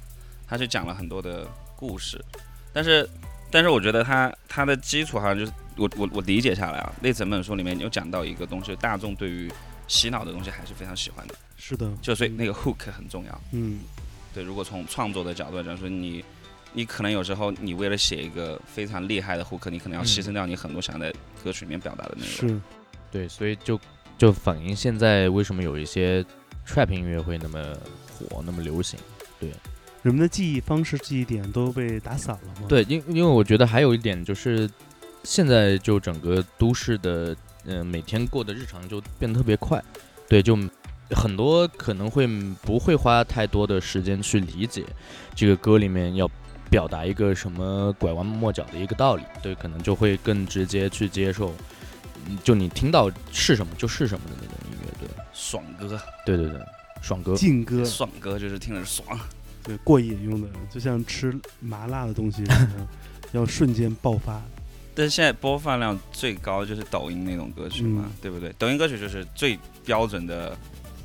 [0.46, 2.22] 他是讲了很多的故事，
[2.72, 3.08] 但是
[3.50, 9.50] 但是我觉得他他的基础好像就是我我我理解下来啊，那整本书里面有讲到一个东西，大众对于
[9.88, 13.40] 洗脑的东西还是非常喜欢的，是的，就所以那个 hook 很重要。
[13.52, 13.80] 嗯，
[14.34, 16.22] 对，如果从创作的角度来讲，说你
[16.74, 21.10] 你可能有时候你为了写一个非常厉害的 hook，你可能要牺牲掉你很多想在
[21.42, 22.50] 歌曲里面表达的内容。
[22.50, 22.60] 是
[23.12, 23.78] 对，所以就
[24.18, 26.24] 就反映现在为什么有一些
[26.66, 27.62] trap 音乐会那么
[28.18, 28.98] 火，那么流行。
[29.38, 29.50] 对
[30.02, 34.68] 人们的记忆方式、记忆点都被打散了吗？，对，因因为我觉得还有一点就是，
[35.22, 39.80] 现在就整个都市的，嗯、每天过的日常就变得特别快，
[40.28, 40.58] 对，就
[41.10, 42.26] 很多可能会
[42.62, 44.84] 不会花太多的时间去理解
[45.36, 46.28] 这个歌里面要
[46.68, 51.54] 表达一个什么拐弯抹角的一个道理，对，可能就会更直接去接受，嗯
[52.44, 56.60] 就你听到是什么就是什么的那种音乐，对，爽歌，对对对，
[57.00, 59.06] 爽歌，劲歌，爽歌就是听着爽。
[59.64, 62.42] 对过瘾用的，就像吃麻辣的东西，
[63.30, 64.42] 要瞬间爆发。
[64.94, 68.52] 但是现在播放量最高就是抖音那种歌曲嘛，嗯对不对？
[68.58, 70.56] 抖音歌曲就是最标准的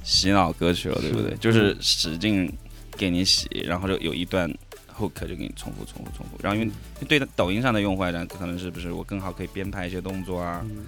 [0.03, 1.37] 洗脑歌曲了，对不对？
[1.37, 2.51] 就是使劲
[2.93, 4.51] 给你洗，然后就有一段
[4.97, 6.39] hook 就给你重复、重复、重复。
[6.41, 10.83] 然后因为对抖音上的用户来讲，可能是不是我更好可以编排一些动作啊，嗯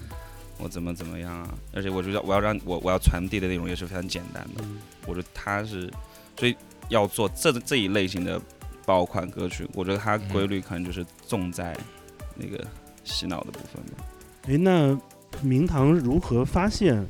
[0.60, 1.50] 我怎么怎么样啊？
[1.74, 4.64] 而且我觉得我要让我我要传递的内容也是非常简单的。
[4.64, 5.92] 嗯我觉得他是，
[6.38, 6.56] 所以
[6.90, 8.40] 要做这这一类型的
[8.86, 11.76] 爆款歌曲，我觉得它规律可能就是重在
[12.36, 12.64] 那个
[13.04, 14.04] 洗脑的部分吧。
[14.48, 14.96] 诶，那
[15.42, 17.04] 明堂如何发现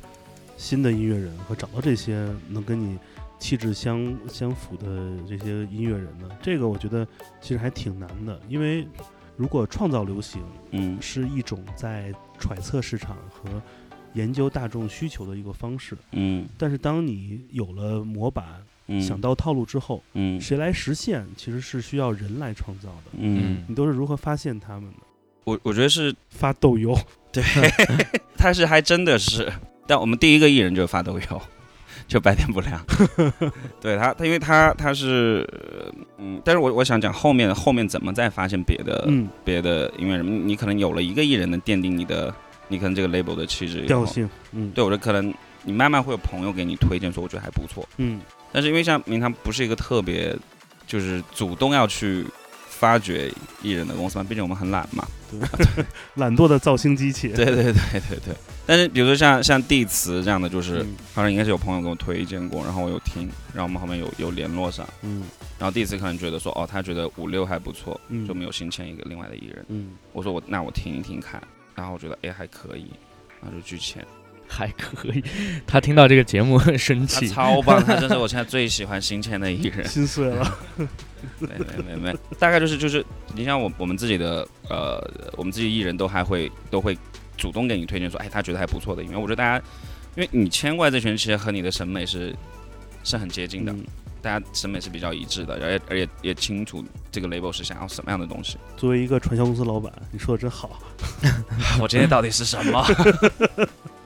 [0.56, 2.98] 新的音乐人和找到这些能跟你
[3.38, 4.86] 气质相相符的
[5.28, 6.28] 这些音乐人呢？
[6.42, 7.06] 这个我觉得
[7.40, 8.86] 其实还挺难的，因为
[9.40, 11.00] 如果创造流行嗯。
[11.00, 13.48] 是一种在揣测市场和
[14.12, 16.46] 研究大众需求的一个方式，嗯。
[16.58, 18.44] 但是当你有了模板，
[18.88, 20.38] 嗯，想到套路之后，嗯。
[20.38, 23.12] 谁来实现其实是需要人来创造的。
[23.12, 25.06] 嗯，你都是如何发现他们的？
[25.44, 26.94] 我我觉得是发豆油，
[27.32, 27.42] 对，
[28.36, 29.50] 他是还真的是，
[29.86, 31.42] 但我们第一个艺人就是发豆油，
[32.10, 32.84] 就白天不亮。
[33.80, 35.48] 对他，他因为他他是
[36.18, 42.34] 嗯，但是我我想讲后面后面怎么再发现别的、嗯，别的音乐人，你你可能有了一个艺人能奠定你的
[42.66, 48.20] 你可能这个 label 的气质调性，嗯，对我觉得可能你慢慢会有朋友给你推荐说我觉得还不错，嗯，
[48.50, 50.36] 但是因为像明堂不是一个特别
[50.88, 52.26] 就是主动要去
[52.80, 53.30] 发掘
[53.62, 55.06] 艺人的公司嘛，毕竟我们很懒嘛。
[55.30, 58.34] 对懒惰的造星机器， 对对对对对。
[58.66, 65.24] 但是比如说像像地词这样的，就是嗯好像应该是有朋友给我推荐过，然后我有听，然后我们后面有有联络上，嗯
[65.58, 69.64] 然后地词可能觉得说哦，他觉得五六还不错，嗯就没有新签一个另外的艺人。
[69.68, 71.40] 嗯，我说我那我听一听看，
[71.74, 72.86] 然后我觉得哎还可以，
[73.42, 74.02] 然后就拒签。
[74.50, 75.22] 还可以。
[75.66, 79.86] 他听到这个节目很 生气，超棒，他真是我现在最喜欢新签的艺人。
[79.86, 80.58] 心碎了，
[81.38, 85.00] 没没没没，大概就是就是，你像我我们自己的呃，
[85.36, 86.98] 我们自己艺人都还会都会
[87.36, 89.16] 主动给你推荐说，哎，他觉得还不错的因为。
[89.16, 89.64] 我觉得大家，
[90.16, 92.34] 因为你签过来这群，其实和你的审美是
[93.04, 93.84] 是很接近的，嗯
[94.22, 98.58] 大家审美是比较一致的，而且而且也清楚这个 label 是想要什么样的东西。
[98.76, 100.78] 作为一个传销公司老板，你说的真好。
[101.80, 102.84] 我今天到底是什么？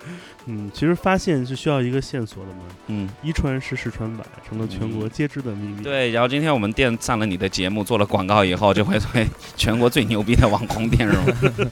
[0.47, 6.11] 嗯，其实发现是需要一个线索的嘛，嗯，一传十，十传百，成了全国皆知的秘密。，对。
[6.11, 9.27] 然后今天我们店上了你的节目，做了广告以后，就会成为
[9.57, 11.71] 全国最牛逼的网红店，是吗？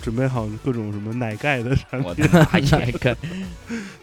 [0.00, 2.24] 准备好各种什么奶盖的产我品。
[2.26, 2.78] 的妈呀！
[2.78, 3.16] 来看，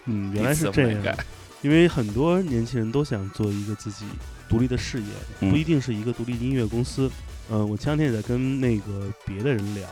[0.05, 1.15] 嗯，原来是这样。
[1.63, 4.05] 因为很多年轻人都想做一个自己
[4.47, 5.07] 独立的事业，
[5.39, 7.09] 嗯不一定是一个独立音乐公司。
[7.49, 9.87] 嗯、我前两天也在跟那个别的人聊，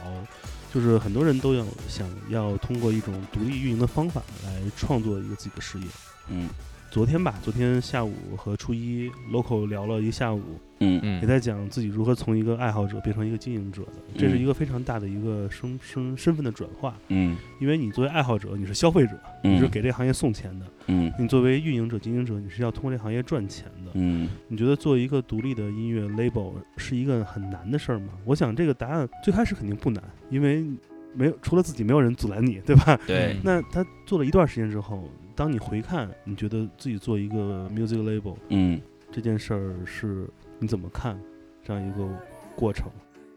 [0.75, 5.85] 就是很多人都要想要通过一种独立运营的方法来创作一个自己的事业。
[6.29, 6.49] 嗯
[6.91, 10.41] 昨天吧，昨天下午和初一 local 聊了一下午，
[10.79, 16.95] 嗯嗯也在讲自己如何从一个爱好者变成一个经营者的，这是一个非常大的一个身身身份的转化。
[17.09, 23.91] 嗯因为你作为爱好者，你是消费者，你是嗯给这个行业送钱的；嗯你作为运营者、经营者，你是要通过这行业赚钱的。
[23.95, 28.13] 嗯你觉得做一个独立的音乐 label 是一个很难的事儿吗？
[28.23, 30.65] 我想这个答案最开始肯定不难，因为
[31.13, 32.99] 没有除了自己没有人阻拦你，对吧？
[33.07, 33.35] 对。
[33.43, 40.27] 那他做了一段时间之后，当你回看，你觉得自己做一个 music label 嗯，这件事儿是
[40.59, 41.19] 你怎么看
[41.63, 42.07] 这样一个
[42.55, 42.87] 过程？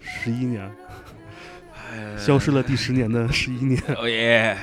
[0.01, 0.71] 十一年，
[2.17, 3.81] 消失了第十年的十一年。
[3.97, 4.57] 哦耶！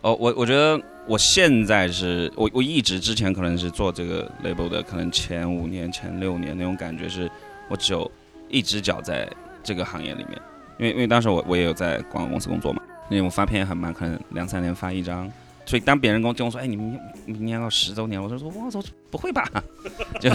[0.00, 7.30] 哦，我我觉得我现在是我我一直之前可能是做这个 label 的，可能前五年、前六年那种感觉是，
[7.68, 8.10] 我只有
[8.48, 9.28] 一只脚在
[9.62, 10.40] 这个行业里面，
[10.78, 15.30] 因为因为当时我我也有在广告公司工作嘛，因为我发片也很慢，可能两三年发一张，
[15.66, 19.44] 所以当别人跟我跟我说，哎，你明年明年要十周年，我就说，我操，不会吧？
[20.20, 20.30] 就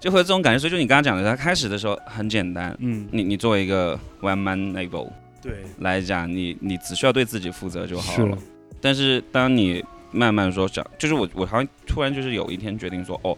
[0.00, 5.08] 就会有这种感觉，所以就你刚刚讲的，他开始的时候很简单，嗯，你你作为一个 one man label
[5.42, 8.38] 对，来讲，你你只需要对自己负责就好是了。
[8.80, 13.36] 但是当你慢慢说想，就是我我好像突然就是有一天决定说，哦，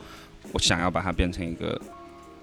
[0.53, 1.81] 我想要把它变成一个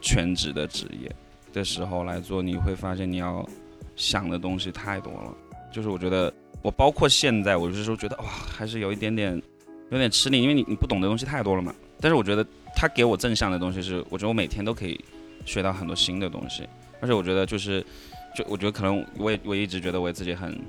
[0.02, 1.12] 全职的职业
[1.54, 3.48] 的时候来做，你会发现你要
[3.96, 5.34] 想的东西太多了。
[5.72, 9.42] 就是我觉得我包括现在，我就是说觉得哇，还是有一点点
[9.90, 11.74] 有点吃力，因为你你不懂的东西太多了嘛。
[12.00, 15.00] 但是我觉得他给我正向的东西是，我觉得我每天都可以
[15.46, 16.68] 学到很多新的东西，
[17.00, 17.84] 而且我觉得就是
[18.36, 20.60] 就我觉得可能我也我一直觉得我自己很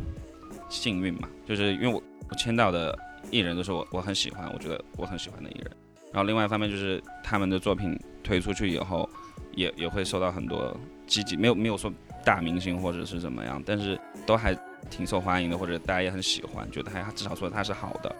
[0.68, 2.96] 幸运嘛，就是因为我我签到的
[3.30, 5.70] 艺人都是我我很喜欢，我觉得我很喜欢的艺人。
[6.12, 9.08] 然后另外一方面就是他们的作品推出去以后，
[9.56, 11.92] 也也会受到很多积极，没有没有说
[12.24, 14.56] 大明星或者是怎么样，但是都还
[14.90, 18.14] 挺受欢迎的，或者大家也很喜欢，觉得还至少说他是好的，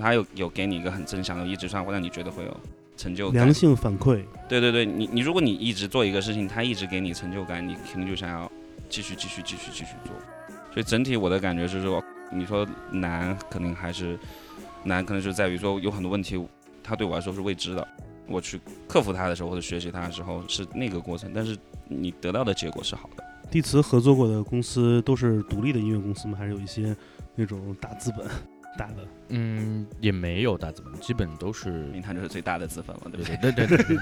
[0.00, 2.56] 他有有给你一个很正向的，一直上会让你觉得会有
[2.96, 3.54] 成就感良。
[3.54, 8.50] 性反馈，对对对，你你如果你一直做一个事情，他一直给你成就感，你肯定就想要
[8.88, 10.12] 继续继续继续继续做。
[10.72, 14.18] 所以整体我的感觉是说，你说难，肯定还是
[14.84, 16.40] 难，可能就在于说有很多问题，
[16.82, 17.88] 它对我来说是未知的。
[18.28, 21.56] 我去克服它的时候，或者学习它的时候是那个过程，但是
[21.88, 23.24] 你得到的结果是好的。
[23.50, 26.36] 地磁合作过的公司都是独立的音乐公司吗？
[26.38, 26.94] 还是有一些
[27.34, 28.26] 那种大资本、
[28.78, 29.08] 大的？
[29.30, 33.66] 嗯，也没有大资本，基本都是明探就是最大的资本了，对不对对？
[33.66, 33.96] 对对对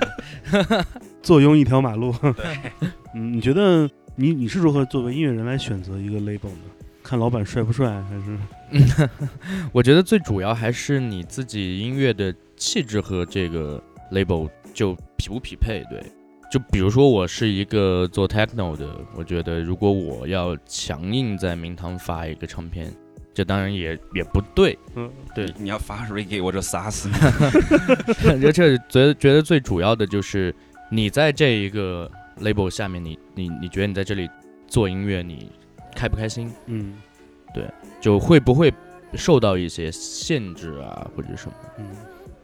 [0.64, 0.84] 对，
[1.22, 2.12] 坐拥一条马路。
[2.36, 2.72] 对，
[3.14, 6.58] 嗯，你觉得你你是如何作为音乐人来选择一个 label 呢？
[7.04, 9.08] 看老板帅不帅，还是
[9.72, 13.80] 我觉得最主要还是你自己音乐的气质和这个
[14.12, 15.84] label 就匹不匹配。
[15.90, 16.02] 对，
[16.50, 22.92] 就比如说我是一个做 techno 的，我觉得如果我要强硬在明堂发一个唱片，
[23.34, 24.78] 这当然也也不对。
[24.94, 27.14] 嗯，对，你要发 reggae 我就杀死你。
[28.44, 30.54] 而且觉得觉得最主要的就是
[30.90, 34.28] 你在这一个 label 下面，你你你觉得你在这里
[34.66, 35.50] 做音乐，你
[35.94, 36.52] 开不开心？
[36.66, 36.94] 嗯
[37.54, 37.64] 对
[38.00, 38.72] 就会不会
[39.14, 41.54] 受到一些限制啊，或者什么？
[41.78, 41.86] 嗯，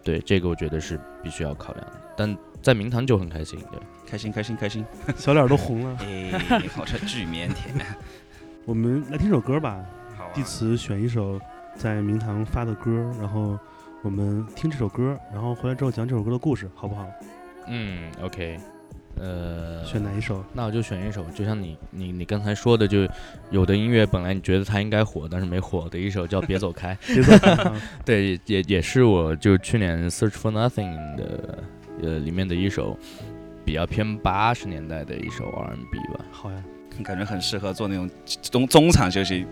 [0.02, 2.00] 对，这个我觉得是必须要考量的。
[2.16, 4.84] 但在明堂就很开心，对，开心开心开心！
[5.16, 5.96] 小脸都红了。
[6.00, 6.30] 哎，
[6.74, 7.54] 好像巨腼腆。
[8.64, 9.84] 我们来听首歌吧，
[10.16, 11.40] 好啊地词选一首
[11.76, 13.58] 在明堂发的歌，然后
[14.02, 17.06] 我们听这首歌，然后回来之后讲这首歌的故事，好不好？
[17.68, 18.58] 嗯，OK，
[19.18, 20.42] 呃，选哪一首？
[20.52, 23.06] 那我就选一首，就像你你你刚才说的，就
[23.50, 27.80] 有的音乐本来你觉得它应该火，但是没火的一首叫《别走开》， 别走开啊！
[28.04, 31.58] 对，也也是我就去年《Search for Nothing》的
[32.02, 32.96] 呃里面的一首
[33.64, 36.24] 比较偏八十年代的一首 R&B 吧。
[36.30, 36.64] 好呀，
[37.04, 38.10] 感觉很适合做那种
[38.42, 39.46] 中中场休息。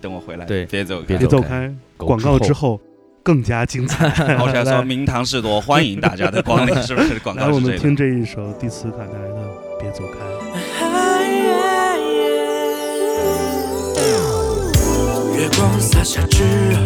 [0.00, 1.74] 等我回来，对别走开，别走开开。
[1.96, 2.80] 广告之后，后
[3.24, 4.36] 更加精彩。
[4.36, 7.18] 好像说来明堂士多，欢迎大家的光临， 是不是？
[7.20, 7.78] 广来，我们告是这个。
[7.78, 9.40] 听这一首蒂斯卡带来的
[9.80, 10.18] 《别走开》。
[15.36, 16.78] 月光洒下炙热，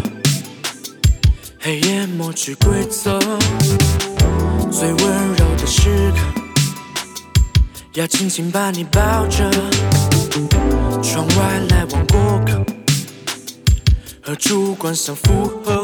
[1.60, 3.18] 黑夜抹去规则，
[4.70, 6.18] 最温柔的时刻，
[7.94, 9.50] 要紧紧把你抱着。
[11.02, 12.64] 窗外来往过客，
[14.22, 15.82] 和主观相符合，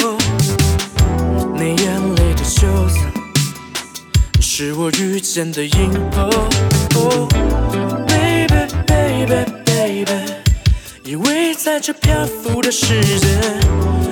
[4.57, 6.31] 是我遇见的银河。
[6.95, 7.29] Oh,
[8.07, 8.55] baby,
[8.87, 10.15] baby, baby。
[11.03, 13.27] 依偎在这漂浮的世界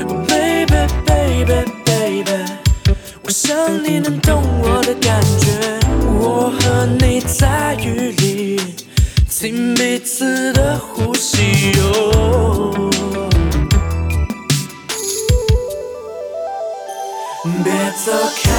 [0.08, 2.44] ，Oh baby baby baby，
[3.22, 5.78] 我想你能懂我的感觉。
[6.18, 8.60] 我和你在雨里，
[9.30, 11.70] 听彼此的呼吸。
[11.78, 12.90] 哦，
[17.62, 17.72] 别
[18.04, 18.12] 走
[18.42, 18.50] 开，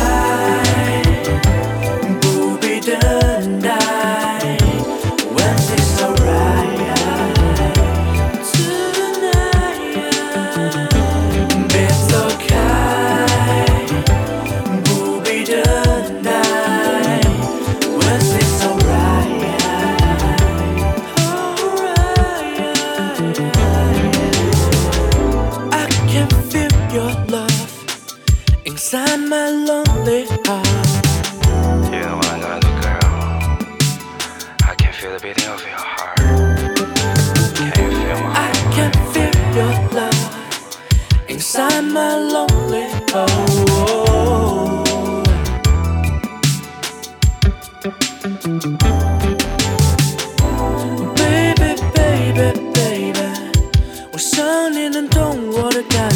[41.92, 43.28] inside my lonely heart.
[51.16, 53.28] Baby, baby, baby，
[54.12, 56.09] 我想你能懂我的感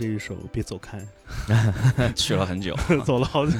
[0.00, 0.98] 这一首《别走开
[2.16, 2.74] 去了很久，》，
[3.04, 3.52] 走了好久，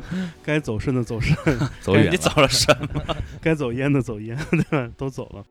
[0.44, 1.34] 该走肾的走肾，
[1.80, 2.10] 走远了。
[2.10, 3.16] 你走了什么？
[3.40, 4.92] 该走烟的走烟，对吧？
[4.98, 5.42] 都走了。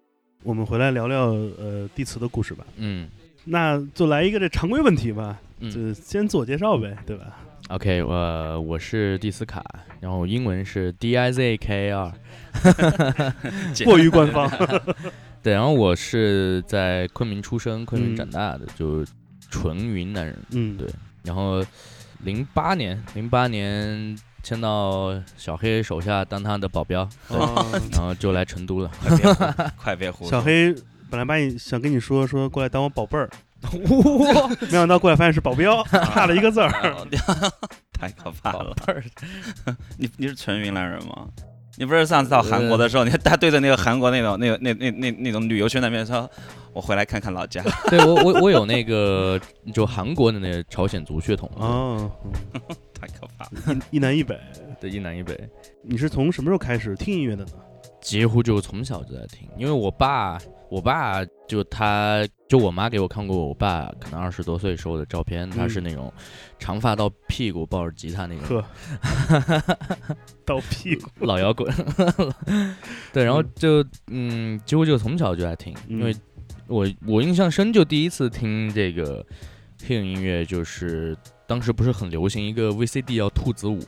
[0.44, 2.64] 我们回来聊聊呃地词的故事吧。
[2.78, 3.10] 嗯
[3.46, 7.40] 那就来一个这常规问题吧，嗯就先自我介绍呗，对吧
[7.70, 9.64] ？，OK，我我是蒂斯卡，
[10.00, 12.14] 然后英文是 D I Z K A R。
[13.84, 14.48] 过于官方。
[15.42, 19.04] 对，然后我是在昆明出生，昆明嗯长大的，就
[19.56, 20.38] 纯云南人。
[20.52, 20.88] 嗯，对
[21.24, 21.64] 然后
[22.24, 28.92] 零八年，零八年签到小黑手下当他的保镖，对，哦然后就来成都了。
[29.00, 29.44] 快别胡，
[29.78, 30.32] 快别胡说。
[30.32, 30.74] 小黑
[31.10, 33.30] 本来把你想跟你说说过来当我宝贝儿，
[34.62, 36.72] 没想到过来发现是保镖，差了一个字儿。
[37.94, 38.76] 太可怕了！
[39.98, 41.28] 你你是纯云南人吗？
[41.78, 46.30] 你不是上次到韩国的时候，你他对着那个韩国那种那个那那那那种旅游宣传片说，
[46.74, 47.64] 我回来看看老家。
[47.90, 49.40] 对我我我有那个
[49.74, 52.10] 就韩国的那个朝鲜族血统啊，
[53.00, 53.80] 太可怕了！
[53.92, 54.40] 一一南一北。
[54.80, 55.38] 对，一南一北。
[55.82, 57.52] 你是从什么时候开始听音乐的呢？
[58.02, 60.38] 几乎就从小就在听，因为我爸，
[60.70, 66.12] 我爸就他就我妈给我看过我爸可能二十多岁时候的照片，他是那种
[66.60, 69.64] 长发到屁股抱着吉他那种呵，
[70.46, 71.74] 到屁股，老摇滚，
[73.12, 76.22] 对，然后就嗯，几乎就从小就爱听，因为嗯。
[76.68, 79.24] 我我印象深，就第一次听这个
[79.86, 81.16] 黑人音乐，就是
[81.46, 83.80] 当时不是很流行一个 VCD 叫兔子舞，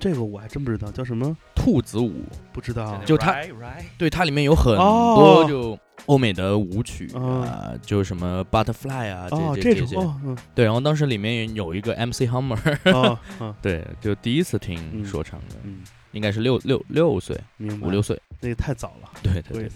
[0.00, 2.98] 这个我还真不知道叫什么，兔子舞，不知道。
[3.04, 15.82] 就它 Right, right 对，它里面有很哦多就欧美的舞曲哦啊，就什么 Butterfly 啊，哦，这这些，这种哦，嗯，对，然后当时里面有一个 MC Hammer， 哦，哦， 对，就第一次听嗯说唱的，嗯，
[16.12, 17.38] 应该是六六六岁，
[17.80, 19.70] 五六岁，那个太早了，对对对。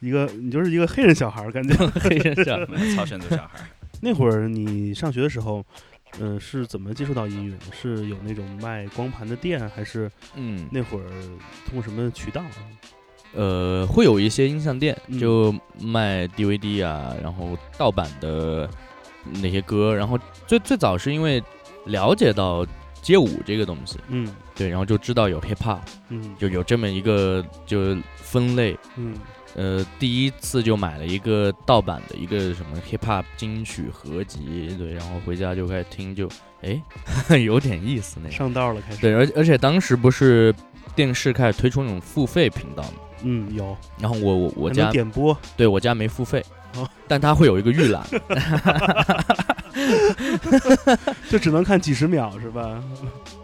[0.00, 1.74] 一个你就是一个黑人小孩儿，感觉。
[2.00, 2.66] 黑人小孩，
[2.96, 3.60] 朝鲜族小孩。
[4.00, 5.62] 那会儿你上学的时候，
[6.18, 7.66] 嗯，是怎么接触到音乐的？
[7.78, 11.04] 是有那种卖光盘的店，还是嗯，那会儿
[11.66, 12.48] 通过什么渠道啊？
[13.34, 15.18] 呃，会有一些音像店嗯。
[15.18, 18.68] 就卖 DVD 啊，然后盗版的
[19.42, 21.42] 那些歌，然后最最早是因为
[21.86, 22.66] 了解到
[23.00, 24.32] 街舞这个东西，嗯。
[24.54, 26.34] 对，然后就知道有 hip hop，嗯。
[26.38, 29.14] 就有这么一个就分类，嗯。
[29.56, 36.28] 呃，第一次就买了一个盗版的一个什么 hip hop 金曲合集，对，然后回家就开始听就，
[36.62, 36.80] 哎，
[37.36, 39.00] 有点意思那个，上道了，开始。
[39.00, 40.54] 对，而而且当时不是
[40.94, 42.92] 电视开始推出那种付费频道嘛。
[43.22, 43.76] 嗯，有。
[43.98, 46.44] 然后我我我家点播，对我家没付费，
[46.76, 48.02] 哦 但它会有一个预览
[51.28, 52.82] 就只能看几十秒是吧？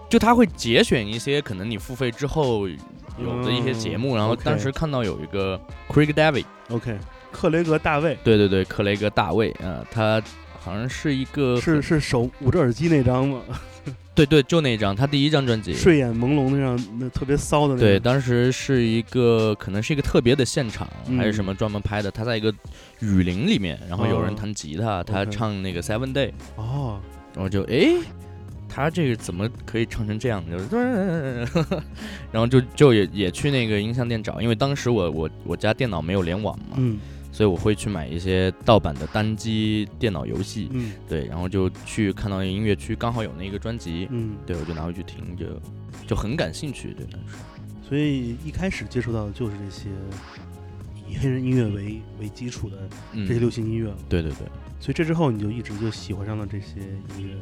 [0.09, 6.99] 就它会节选一些可能你付费之后有的一些节目，嗯然后当时看到有一个 Craig David，OK，
[7.33, 10.23] 克雷格大卫对对对，克雷格大卫啊、他
[10.61, 13.41] 好像是一个是是手捂着耳机那张吗？
[14.17, 15.75] 对对，就那张他第一张专辑。
[15.75, 22.11] 睡眼朦胧那张，那特别骚的那对，当时是一个可能是一个特别的现场，嗯还是什么专门拍的。
[22.11, 22.53] 他在一个
[23.01, 26.99] 雨林里面，然后有人哦弹吉他，他唱那个 Seven Day，哦，
[27.35, 27.99] 然后就诶，
[28.69, 30.43] 他这个怎么可以唱成这样？
[30.51, 31.47] 就是，
[32.33, 36.99] 然后就就也也去那个音像店找，因为当时我我我家电脑没有联网嘛，嗯
[37.37, 45.45] 所以我会去买一些盗版的单机电脑游戏，嗯对，然后就去看到音乐区刚好有那个专辑，嗯，对我就拿回去听，就
[46.07, 47.43] 就很感兴趣，对那时候。
[47.87, 49.91] 所以一开始接触到的就是这些
[51.07, 53.97] 以黑人音乐为为基础的这些嗯，流行音乐了。
[54.09, 54.49] 对对对。
[54.81, 56.81] 所以这之后你就一直就喜欢上了这些
[57.19, 57.37] 音乐。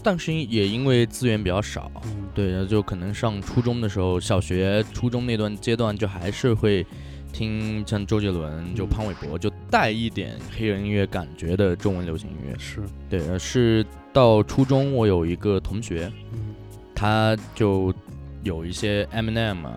[0.00, 6.86] 但是也因为资源比较少，嗯，对，然后就可能上初中的时候，小学、初中那段阶段，就还是会
[7.32, 12.58] 听像周杰伦、就嗯潘玮柏，就带一点黑人音乐感觉的中文流行音乐。
[12.58, 16.54] 是，对，呃是到初中，我有一个同学，嗯
[16.94, 17.94] 他就
[18.42, 19.74] 有一些 Eminem 啊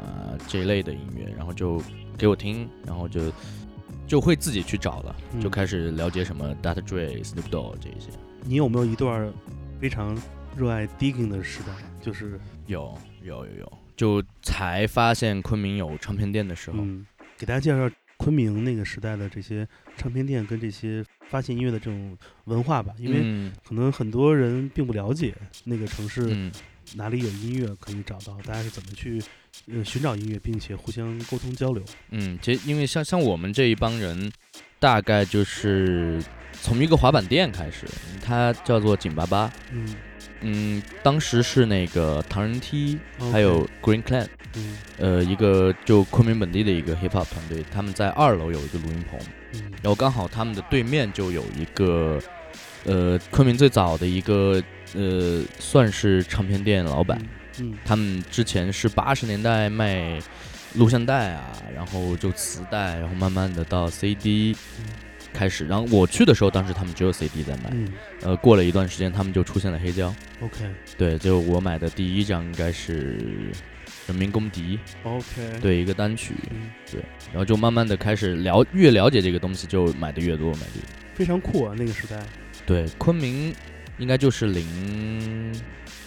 [0.48, 1.82] 这一类的音乐，然后就
[2.18, 3.22] 给我听，然后就
[4.06, 6.82] 就会自己去找了，就嗯开始了解什么 Dr.
[6.82, 8.10] Dre、Snoop Dogg 这一些。
[8.46, 9.32] 你有没有一段
[9.80, 10.18] 非常
[10.58, 11.72] 热爱 digging 的时代？
[12.02, 17.06] 就是有有有有，就才发现昆明有唱片店的时候，嗯，
[17.44, 19.68] 给大家介绍昆明那个时代的这些
[19.98, 23.52] 唱片店跟这些发现音乐的这种文化吧，因为嗯。
[23.68, 25.36] 可能很多人并不了解
[25.66, 26.50] 那个城市嗯。
[26.96, 29.22] 哪里有音乐可以找到，大家是怎么去
[29.68, 31.84] 呃寻找音乐，并且互相沟通交流。
[32.12, 34.32] 嗯，其实因为像像我们这一帮人，
[34.80, 36.24] 大概就是
[36.54, 37.86] 从一个滑板店开始，
[38.24, 39.96] 它叫做紧巴巴，嗯，
[40.42, 43.32] 嗯，当时是那个唐人 T，OK。
[43.32, 44.78] 还有 Green Clan，嗯。
[44.98, 49.20] 呃，一个就昆明本地的一个 hip hop 团队，他们在二楼有一个录音棚，
[49.54, 49.62] 嗯。
[49.82, 52.20] 然后刚好他们的对面就有一个，
[52.86, 54.62] 呃，昆明最早的一个
[54.94, 57.18] 呃，算是唱片店老板。
[57.60, 60.20] 嗯他们之前是八十年代卖
[60.74, 64.86] 录像带啊，然后就磁带，然后慢慢的到 CD 嗯
[65.34, 65.66] 开始。
[65.66, 67.70] 然后我去的时候，当时他们只有 CD 在卖。
[67.72, 67.88] 嗯
[68.22, 70.14] 呃，过了一段时间，他们就出现了黑胶。
[70.40, 70.66] ，OK
[70.98, 73.18] 对，就我买的第一张应该是
[74.08, 74.80] 《人民公敌》
[75.10, 76.34] ，OK，，对，一个单曲。
[76.52, 76.70] 嗯，
[77.32, 80.82] 然后就慢慢的开始了，越了解这个东西，就买的越多，买的越。
[81.16, 82.18] 非常酷啊，那个时代。
[82.66, 83.54] 对，昆明
[83.98, 85.54] 应该就是零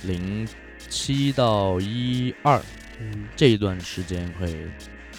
[0.05, 0.49] 零
[0.89, 2.61] 七到一二。
[2.99, 4.57] 嗯这一段时间会，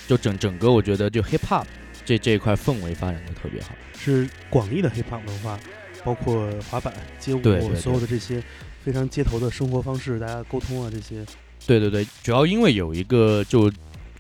[0.08, 1.64] 就整整个我觉得就 hip hop
[2.04, 3.76] 这这一块氛围发展的特别好。
[3.98, 5.60] 是广义的 hip hop 文化，
[6.04, 7.76] 包括滑板、街舞，对对对。
[7.76, 8.42] 所有的这些
[8.84, 11.26] 非常街头的生活方式，大家沟通啊这些。
[11.66, 13.70] 对对对，主要因为有一个就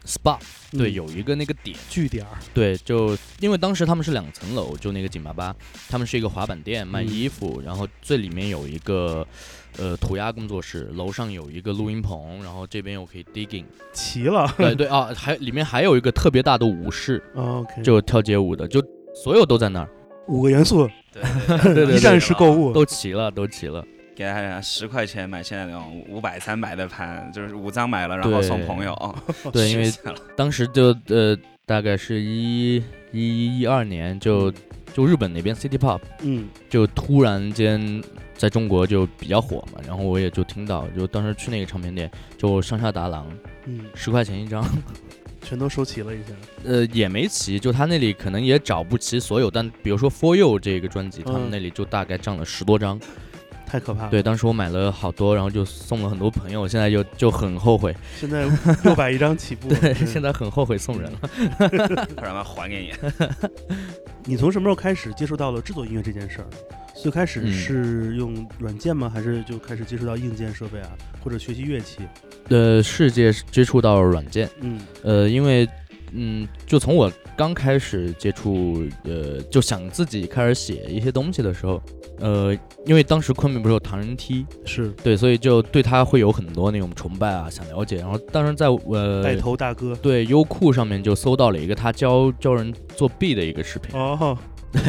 [0.04, 0.40] spot，
[0.72, 5.56] 对，嗯有一个那个点，据点儿，对，就因为当时他们是两层楼，就那个紧巴巴，
[5.88, 9.26] 他们是一个滑板店卖嗯衣服，然后最里面有一个
[9.78, 13.64] 呃涂鸦工作室，楼上有一个录音棚，然后这边又可以 digging，
[13.94, 14.54] 齐了。
[14.58, 17.24] 对对啊，还里面还有一个特别大的舞室，
[17.82, 18.84] 就跳街舞的，就
[19.24, 19.90] 所有都在那儿，
[20.28, 23.84] 五个元素，对对对 一站式购物，都齐了，都齐了。
[24.16, 29.16] 给大家十块钱买现在那种五百、三百的盘，就是五张买了，然后送朋友。
[29.52, 29.92] 对， 因为
[30.36, 32.78] 当时就呃大概是一
[33.12, 34.52] 一一二年就
[34.94, 36.48] 就日本那边 City Pop 嗯。
[36.70, 38.04] 就突然间
[38.36, 43.28] 在中国就比较火嘛，然后我也就听到，就当时去那个唱片店，就上下达郎
[43.66, 44.64] 嗯，十块钱一张，
[45.48, 46.34] 全都收齐了一下。
[46.66, 53.00] 呃也没齐，就他那里可能也找不齐所有，但比如说 For You 这个专辑，他们嗯那里就大概占了十多张。
[53.66, 54.10] 太可怕了。
[54.10, 58.46] 对，，当时我买了好多，然后就送了很多朋友，现在就就很后悔，现在
[58.84, 59.68] 六百一张起步。
[59.68, 61.20] 对，嗯现在很后悔送人了。
[62.16, 62.94] 不然嘛还给你。
[64.24, 66.48] 你从什么时候开始接触到了制作音乐这件事儿？
[66.96, 69.12] 最开始嗯是用软件吗？
[69.14, 70.90] 还是就开始接触到硬件设备啊，
[71.22, 72.00] 或者学习乐器？
[72.50, 74.80] 呃，世界接触到软件，嗯。
[75.04, 75.68] 呃，因为
[76.14, 81.82] 嗯，就从我刚开始接触，呃，就想自己开始写一些东西的时候，
[82.20, 84.88] 呃，因为当时昆明不是有唐人梯，是。
[85.04, 87.98] 对，所以就对他会有很多那种崇拜啊，想了解。
[87.98, 89.94] 然后当时在呃带头大哥。
[90.02, 94.38] 对优酷上面就搜到了一个他教教人作弊的一个视频，哦，
[94.72, 94.82] 对，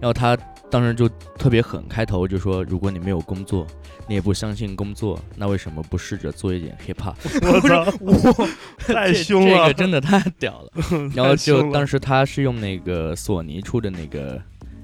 [0.00, 0.36] 然后他
[0.70, 1.08] 当时就
[1.38, 3.66] 特别狠，开头就说，如果你没有工作，
[4.08, 7.14] 你也不相信工作，那为什么不试着做一点 hip hop？
[7.42, 8.48] 我操，我，
[8.78, 10.70] 太凶了这个，真的太屌了。
[11.14, 14.40] 然后就 当时他是用那个索尼出的那个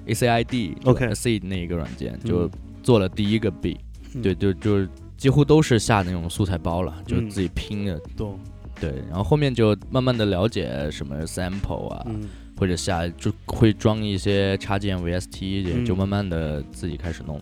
[0.06, 2.50] ACID OK Acid 那一个软件，就嗯
[2.82, 3.78] 做了第一个 B，、
[4.14, 8.00] 嗯对，就就几乎都是下那种素材包了，就嗯自己拼的。
[8.16, 8.38] 懂，
[8.80, 12.28] 对，然后后面就慢慢的了解什么 sample 啊，嗯
[12.60, 17.40] 或者下就会装一些插件 VST，也嗯就慢慢的自己开始弄。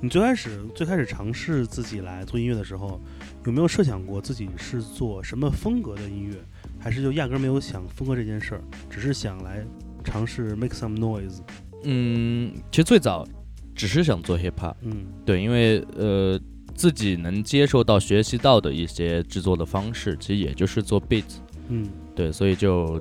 [0.00, 2.98] 你最开始最开始尝试自己来做音乐的时候，
[3.44, 6.36] 有没有设想过自己是做什么风格的音乐，
[6.78, 9.62] 还是就压根儿没有想风格这件事儿，只是想来
[10.02, 11.40] 尝试 make some noise？
[11.82, 13.26] 嗯，其实最早
[13.74, 14.74] 只是想做 hip hop。
[14.80, 16.40] 嗯对，因为呃
[16.74, 21.24] 自己能接受到、学习到的一些制作的方式，其实也就是做 beat，
[21.68, 22.98] 嗯对，所以就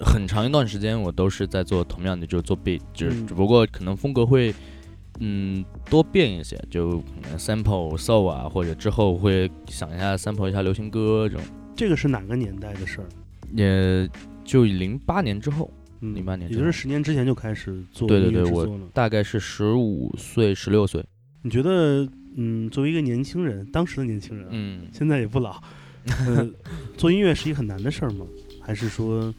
[0.00, 4.54] 很长一段时间我都是在做同样的，就是做 beat，只、嗯只不过可能风格会
[5.20, 11.44] 嗯多变一些，就可能 sample soul 啊，或者之后会想一下 sample 一下流行歌这种，
[11.74, 13.08] 这个是哪个年代的事儿？
[13.54, 14.08] 也
[14.44, 15.70] 就零八年之后，
[16.00, 18.78] 嗯，08年也就是十年之前就开始做对对对我。
[18.92, 21.04] 大概是十五岁、十六岁，
[21.42, 24.86] 你觉得，嗯，作为一个年轻人，当时的年轻人啊，嗯。
[24.92, 25.60] 现在也不老，
[26.26, 26.48] 呃，
[26.96, 28.26] 做音乐是一个很难的事儿吗？
[28.60, 29.34] 还是说，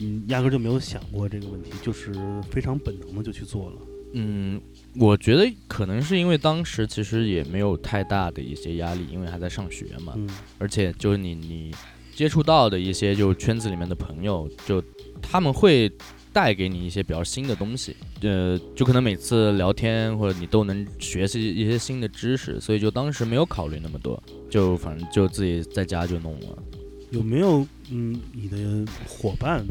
[0.00, 2.12] 嗯，压根儿就没有想过这个问题，就是
[2.50, 3.76] 非常本能的就去做了？
[4.16, 4.60] 嗯，
[4.96, 10.28] 我觉得可能是因为当时其实也没有太大的一些压力，因为还在上学嘛，嗯
[10.58, 11.74] 而且就是你你
[12.14, 14.80] 接触到的一些就圈子里面的朋友，就
[15.20, 15.90] 他们会
[16.32, 26.62] 带给你一些比较新的东西，呃，就可能每次聊天或者你都能学习一些新的知识，所以就当时没有考虑那么多，就反正就自己在家就弄了。
[27.10, 29.64] 有没有嗯，你的伙伴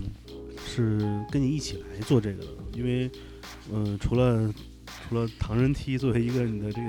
[0.65, 0.97] 是
[1.29, 2.47] 跟你一起来做这个的？
[2.73, 3.11] 因为，
[3.69, 4.49] 嗯、除了
[5.09, 6.87] 除了唐人梯作为一个你的这个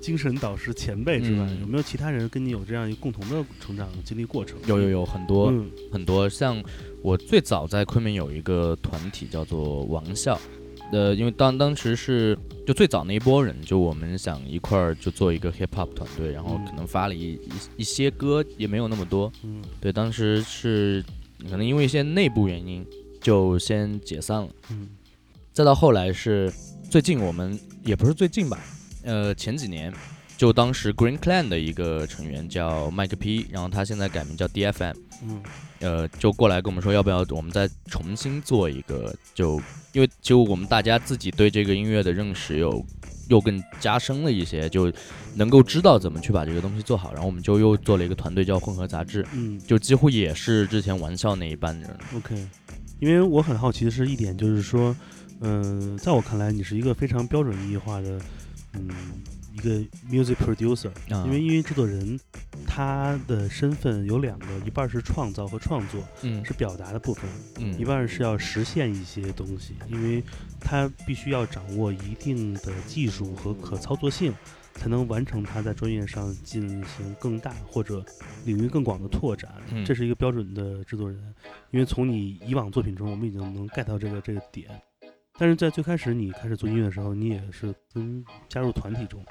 [0.00, 4.56] 精神导师前辈之外，嗯有没有其他人跟你有这样一个共同的成长经历过程？
[4.66, 6.62] 有有有很多、嗯很多，像
[7.02, 10.38] 我最早在昆明有一个团体叫做王校，
[10.92, 21.04] 呃，因为当当时是就最早那一波人，就我们想一块儿就做一个 hip hop 团队，然后嗯可能发了一一一些歌，也没有那么多，嗯对，当时是
[21.50, 22.86] 可能因为一些内部原因
[23.20, 24.88] 就先解散了，嗯
[25.52, 26.52] 再到后来是
[26.90, 28.58] 最近我们也不是最近吧，
[29.04, 29.92] 呃，前几年。
[30.38, 35.42] 就当时 Green Clan 的一个成员叫 Mike P，然后他现在改名叫 DFM，嗯
[35.80, 39.16] 呃，就过来跟我们说，要不要我们再重新做一个？
[39.34, 39.58] 就
[39.96, 42.84] 因为就我们大家自己对这个音乐的认识有
[43.28, 44.92] 又更加深了一些，就
[45.36, 47.14] 能够知道怎么去把这个东西做好。
[47.14, 51.98] 然后我们就又做了一个团队叫混合杂志，嗯就几乎也是之前玩笑那一班人。
[52.14, 52.46] ，OK。
[53.00, 54.94] 因为我很好奇的是一点，就是说，
[55.40, 58.20] 嗯、在我看来，你是一个非常标准意义化的，
[58.74, 58.90] 嗯，
[59.56, 59.70] 一个
[60.10, 60.90] music producer。
[61.12, 62.18] 啊因为音乐制作人，
[62.66, 67.24] 他的身份有两个，一半是创造和创作，嗯是表达的部分，
[67.58, 70.22] 嗯一半是要实现一些东西，因为
[70.60, 74.34] 他必须要掌握一定的技术和可操作性，
[74.74, 78.04] 才能完成他在专业上进行更大或者
[78.44, 79.50] 领域更广的拓展。
[79.70, 81.34] 嗯这是一个标准的制作人，
[81.70, 84.68] 因为从你以往作品中，我们已经能 get 到这个这个点。
[85.38, 89.22] 但是在最开始你开始做音乐的时候，你也是跟加入团体中，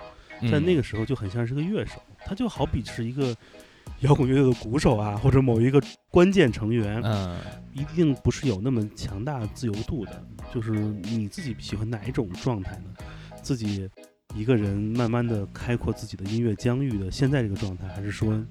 [0.43, 3.35] 在那个个时候就很像是个乐手，他就好比是一个
[4.01, 7.39] 摇滚乐队的鼓手啊，或者某一个关键成员，嗯
[7.73, 10.23] 一定不是有那么强大自由度的。
[10.53, 12.93] 就是你自己喜欢哪一种状态呢？
[13.41, 13.89] 自己
[14.33, 18.43] 一个人慢慢的开阔自己的音乐疆域的现在这个状态，还是说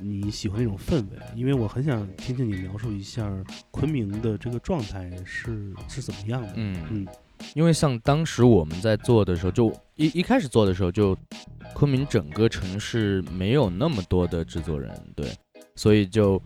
[0.00, 1.18] 你喜欢那种氛围？
[1.34, 3.30] 因为我很想听听你描述一下
[3.70, 6.52] 昆明的这个状态是是怎么样的。
[6.56, 7.06] 嗯嗯
[7.54, 11.16] 因为像当时我们在做的时候，就一一开始做的时候，就
[11.74, 15.30] 昆明整个城市没有那么多的制作人，对，
[15.74, 16.40] 所以就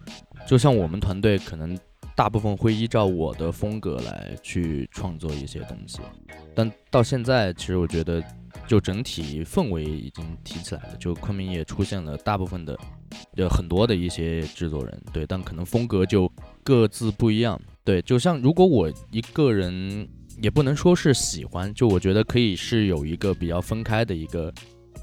[0.46, 1.78] 就像我们团队可能
[2.14, 6.00] 大部分会依照我的风格来去创作一些东西，
[6.54, 8.22] 但到现在其实我觉得
[8.66, 12.78] 就整体氛围已经提起来了，就昆明也出现了大部分的
[13.34, 16.30] 有很多的一些制作人，对，但可能风格就
[16.62, 20.08] 各自不一样，对，就像如果我一个人。
[20.42, 24.52] 也不能说是喜欢，就我觉得可以是有一个比较分开的一个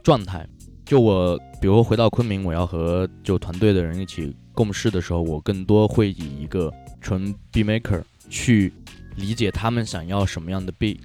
[0.04, 0.48] 状态。
[0.86, 8.72] 就我，比如回到昆明，我要和就团队的人一起共事的时候，我更多会以一个纯 B maker 去
[9.16, 11.00] 理解他们想要什么样的 B。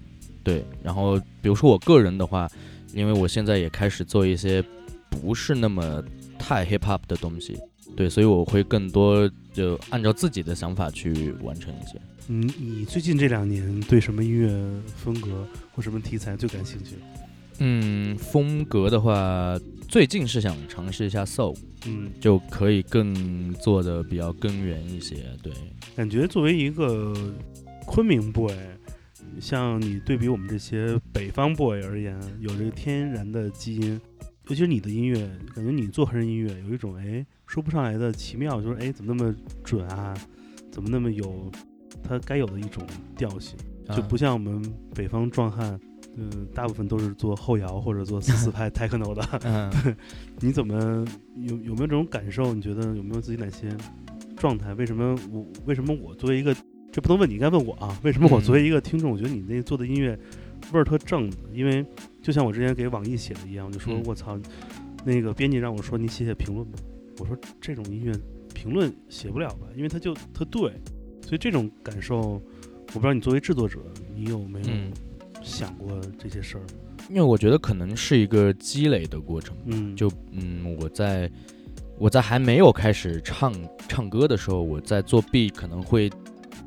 [0.45, 2.49] 对，然后比如说我个人的话，
[2.95, 4.65] 因为我现在也开始做一些
[5.11, 6.03] 不是那么
[6.39, 7.59] 太 hip hop 的东西，
[7.97, 12.01] 对，所以我会更多就按照自己的想法去完成一些。
[12.29, 14.49] 你你最近这两年对什么音乐
[14.97, 16.97] 风格或什么题材最感兴趣？
[17.59, 19.59] 嗯，风格的话，
[19.89, 21.57] 最近是想尝试一下 soul，
[21.87, 25.17] 嗯，就可以更做的比较根源一些。
[25.43, 25.53] 对，
[25.95, 27.13] 感觉作为一个
[27.87, 28.53] 昆明 boy，
[29.41, 34.01] 像你对比我们这些北方 boy 而言，有这个天然的基因，
[34.49, 35.19] 尤其是你的音乐，
[35.55, 40.15] 感觉你做黑人音乐有一种哎说不上来的奇妙，就是哎怎么那么准啊，
[40.71, 41.53] 怎么那么有
[42.03, 42.85] 它该有的一种
[43.17, 43.57] 调性，
[43.95, 44.63] 就不像我们
[44.95, 45.79] 北方壮汉。
[46.15, 49.27] 嗯，大部分都是做后摇或者做四四拍 techno 的。
[49.45, 49.73] 嗯，
[50.41, 51.03] 你怎么
[51.37, 52.53] 有有没有这种感受？
[52.53, 53.75] 你觉得有没有自己哪些
[54.37, 54.75] 状态？
[54.75, 56.55] 为什么我为什么我作为一个
[56.93, 57.99] 这不能问你，应该问我啊？
[58.03, 60.11] 为什么我嗯作为一个听众，我觉得你那做的音乐
[60.75, 61.37] 味儿特正呢？
[61.51, 61.83] 因为
[62.21, 64.39] 就像我之前给网易写的一样，我就说嗯我操，
[65.07, 66.79] 那个编辑让我说你写写评论吧。
[67.21, 68.13] 我说这种音乐
[68.53, 70.75] 评论写不了吧，因为它就特对。
[71.33, 73.79] 所以这种感受，我不知道你作为制作者，
[74.15, 74.93] 你有没有嗯，
[75.43, 76.63] 想过这些事儿？
[77.09, 79.57] 因为我觉得可能是一个积累的过程。
[79.65, 81.33] 嗯，就嗯，我在
[81.97, 83.51] 我在还没有开始唱
[83.89, 86.11] 唱歌的时候，我在做 B 可能会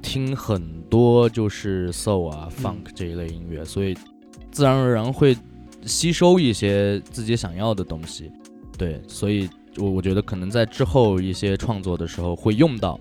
[0.01, 3.95] 听很多就是 soul 啊、嗯 funk 这一类音乐，所以
[4.51, 5.38] 自然而然会
[5.84, 8.32] 吸收一些自己想要的东西。
[8.80, 9.47] 对，所以
[9.78, 12.99] 我我觉得可能在之后一些创作的时候会用到，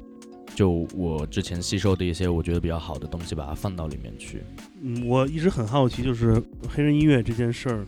[0.55, 4.43] 就我之前吸收的一些我觉得比较好的东西，把它放到里面去。
[4.81, 7.87] 嗯，我一直很好奇，就是黑人音乐这件事儿，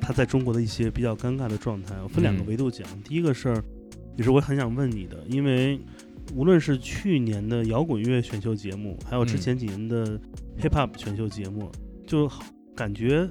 [0.00, 1.94] 它在中国的一些比较尴尬的状态。
[2.02, 2.86] 我分两个嗯维度讲。
[3.02, 3.62] 第一个事儿，
[4.16, 5.78] 也是我很想问你的，因为
[6.34, 10.18] 无论是去年的摇滚乐选秀节目，还有之嗯前几年的
[10.60, 11.70] hip hop 选秀节目，
[12.06, 12.30] 就
[12.74, 13.28] 感觉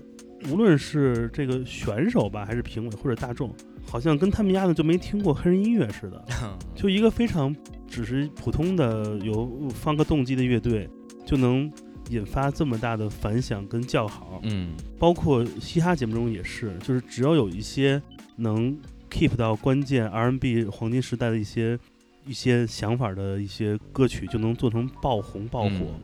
[0.52, 3.54] 无论是这个选手吧，还是评委或者大众，
[3.86, 6.26] 好像跟他们家的就没听过黑人音乐似的。
[6.76, 7.56] 就一个非常
[7.90, 10.90] 只是普通的有放个动机的乐队，
[11.26, 11.72] 就能
[12.10, 14.40] 引发这么大的反响跟叫好。
[14.44, 18.02] 嗯包括嘻哈节目中也是，就是只要有一些
[18.36, 18.78] 能
[19.10, 21.78] keep 到关键 R&B 黄金时代的一些
[22.26, 25.70] 一些想法的一些歌曲，就能做成爆红爆火。
[25.70, 26.02] 嗯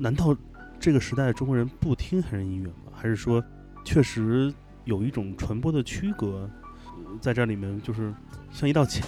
[0.00, 0.36] 难道
[0.78, 2.92] 这个时代的中国人不听黑人音乐吗？
[2.92, 3.42] 还是说
[3.84, 6.48] 确实有一种传播的区隔，
[6.94, 8.14] 呃在这里面就是
[8.52, 9.04] 像一道墙，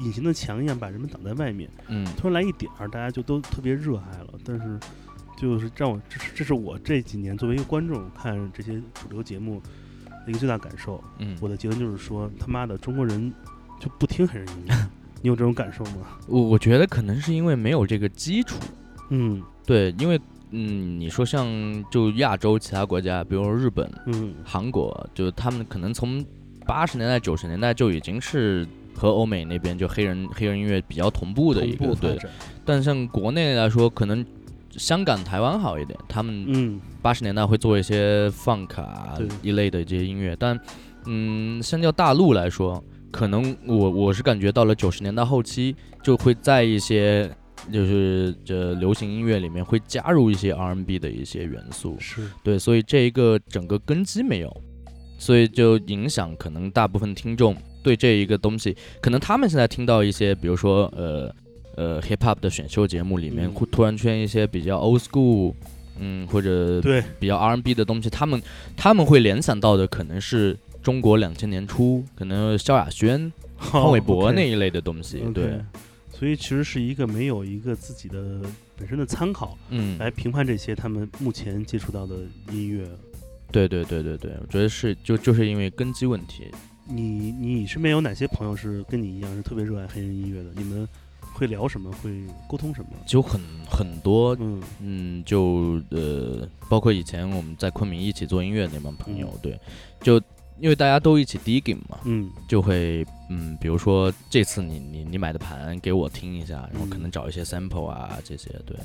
[0.00, 1.68] 隐形的墙一样把人们挡在外面？
[1.88, 4.34] 嗯突然来一点儿，大家就都特别热爱了。
[4.44, 4.78] 但是，
[5.38, 9.60] 就是让我这是这是我这几年作为一个观众看这些主流节目
[10.24, 11.02] 的一个最大感受。
[11.18, 13.32] 嗯，我的结论就是说，他妈的中国人
[13.80, 14.74] 就不听黑人音乐，
[15.22, 16.18] 你有这种感受吗？
[16.28, 18.56] 我我觉得可能是因为没有这个基础。
[19.10, 20.20] 嗯对，因为
[20.50, 21.46] 嗯，你说像
[21.90, 26.24] 就亚洲其他国家，比如说日本、嗯韩国，就他们可能从
[26.64, 28.66] 八十年代、九十年代就已经是
[28.96, 32.18] 和欧美那边就黑人黑人音乐比较同步的一个对。
[32.64, 34.24] 但像国内来说，可能
[34.72, 40.58] 香港、台湾好一点，他们嗯八十年代会做一些 funk 啊一类的这些音乐，但
[41.04, 47.30] 嗯，相较大陆来说，可能我我是感觉到了九十年代后期，就会在一些
[47.72, 54.62] 就是这流行音乐里面会加入一些 R&B 的一些元素，是对，所以这一个整个根基没有。
[55.18, 57.56] 所以就影响可能大部分听众
[57.86, 61.32] 对这一个东西，可能他们现在听到一些，比如说呃
[61.76, 63.52] 呃 hip hop 的选秀节目里面，嗯。
[63.54, 65.54] 会突然出现一些比较 old school，
[66.00, 68.42] 嗯，或者对，比较 R&B 的东西，他们
[68.76, 75.60] 他们会联想到的可能是中国两千年初，可能萧亚轩、潘玮柏那一类的东西对，
[76.12, 78.40] 所以其实是一个没有一个自己的
[78.76, 82.16] 本身的参考嗯，来评判这些他们目前接触到的
[82.50, 82.84] 音乐。
[83.52, 86.50] 对对对对对，我觉得是就就是因为根基问题，
[86.88, 90.50] 你你身边有哪些朋友是跟你一样是特别热爱黑人音乐的？
[90.56, 90.86] 你们
[91.34, 91.90] 会聊什么？
[92.02, 92.10] 会
[92.48, 92.90] 沟通什么？
[93.06, 99.60] 就很很多嗯嗯，就呃，包括以前我们在昆明一起做音乐那帮朋友，嗯对，
[100.00, 100.16] 就
[100.58, 108.76] 因为大家都一起 digging 嘛，嗯就会嗯，比如说这次你你你买的盘给我听一下，然后可嗯能找一些 sample 啊这些，对，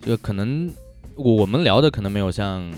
[0.00, 0.68] 就可能
[1.14, 2.68] 我我们聊的可能没有像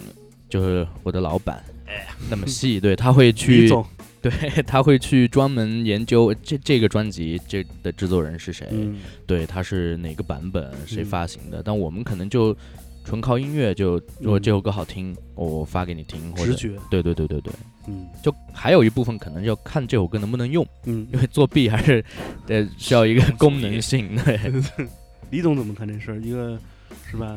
[0.51, 3.87] 就是我的老板哎那么细，对他会去总，
[4.31, 11.63] 对 他会去专门研究这这个专辑这的制作人是谁，嗯对，他是哪个版本，谁嗯发行的？
[11.63, 12.57] 但我们可能就
[13.05, 17.53] 纯靠音乐，就如果这首歌好听，我发给你听，或者直觉，对对对对对，
[17.87, 21.21] 嗯就还有一部分可能要看这首歌能不能用，嗯因。
[21.21, 22.05] 为作弊还是
[22.47, 24.41] 得需要一个功能性，对，
[25.31, 26.21] 李总怎么看这事儿？
[26.21, 26.59] 一个
[27.11, 27.37] 是吧，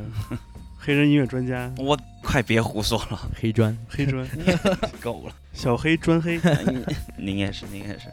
[0.81, 4.25] 黑人音乐专家，我快别胡说了，黑砖，黑砖，
[5.01, 5.35] 够了。
[5.53, 6.39] 小黑专黑，
[7.19, 8.07] 您也是，您也是。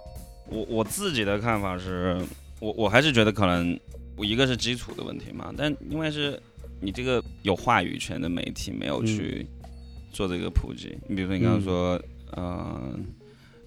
[0.48, 2.20] 我我自己的看法是，
[2.58, 3.78] 我我还是觉得可能
[4.16, 6.40] 我一个是基础的问题嘛，但因为是
[6.80, 9.46] 你这个有话语权的媒体没有去
[10.12, 10.98] 做这个普及。
[11.08, 12.00] 你比如说你刚刚说，
[12.32, 12.98] 呃，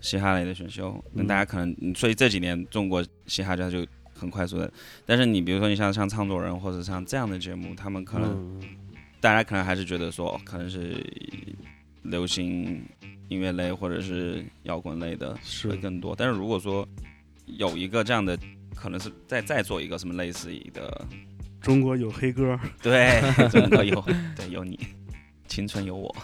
[0.02, 1.28] 嘻哈类的选秀，那嗯。
[1.28, 4.70] 大家可能，嗯所以这几年中国嘻哈家就很快速的，
[5.06, 8.62] 但是你比如说你像像唱作人或者像这样的节目，他们可能嗯
[9.22, 11.04] 大家可能还是觉得说，哦可能是
[12.04, 12.84] 流行
[13.28, 16.16] 音乐类或者是摇滚类的是会更多。
[16.16, 16.88] 但是如果说
[17.46, 18.38] 有一个这样的，
[18.76, 21.06] 可能是再再做一个什么类似于的，
[21.62, 24.02] 中国有黑歌， 对，中国有
[24.36, 24.80] 对有你，
[25.48, 26.16] 青春有我。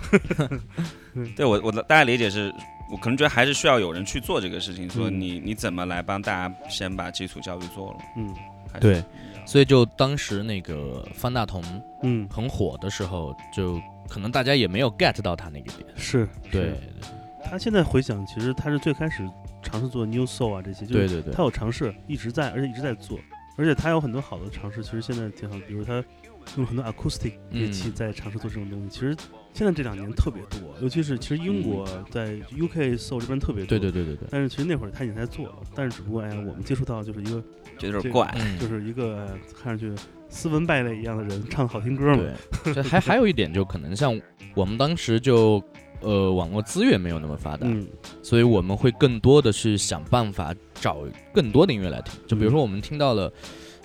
[1.35, 2.53] 对我我的大家理解是，
[2.91, 7.97] 我可能觉得还是需要有人去做这个事情，说嗯你你怎么来帮大家先把基础教育做了。
[8.17, 8.33] 嗯
[8.71, 9.03] 还是对
[9.45, 11.63] 所以就当时那个方大同
[12.03, 13.79] 嗯，很火的时候，就
[14.09, 16.73] 可能大家也没有 get 到他那个点，是，对。
[17.01, 17.11] 是，
[17.43, 19.23] 他现在回想，其实他是最开始
[19.61, 23.19] 尝试做 new soul 啊这些，就是对对对他，有尝试，一直在，而且一直在做，
[23.55, 26.03] 而且他有很多好的尝试，其实现在挺好，比如他
[26.55, 29.15] 用了很多 acoustic 乐器嗯在尝试做这种东西，其实
[29.53, 37.43] 现在这两年特别多，尤其是其实英国在 UK soul 这边特别多，对对对对对，但是其实那会儿他已经在做了，但是只不过哎呀，我们接触到就是一个
[37.77, 38.33] 这个觉得有点怪。
[38.37, 38.59] 嗯。
[38.59, 39.27] 就是一个哎
[39.61, 39.93] 看上去
[40.29, 42.23] 斯文败类一样的人唱好听歌嘛，
[42.63, 44.19] 对，还还有一点就可能像
[44.55, 45.61] 我们当时就
[46.01, 47.87] 呃网络资源没有那么发达，嗯
[48.21, 52.19] 所以我们会更多的是想办法找更多的音乐来听。
[52.27, 53.33] 就比如说我们听到了，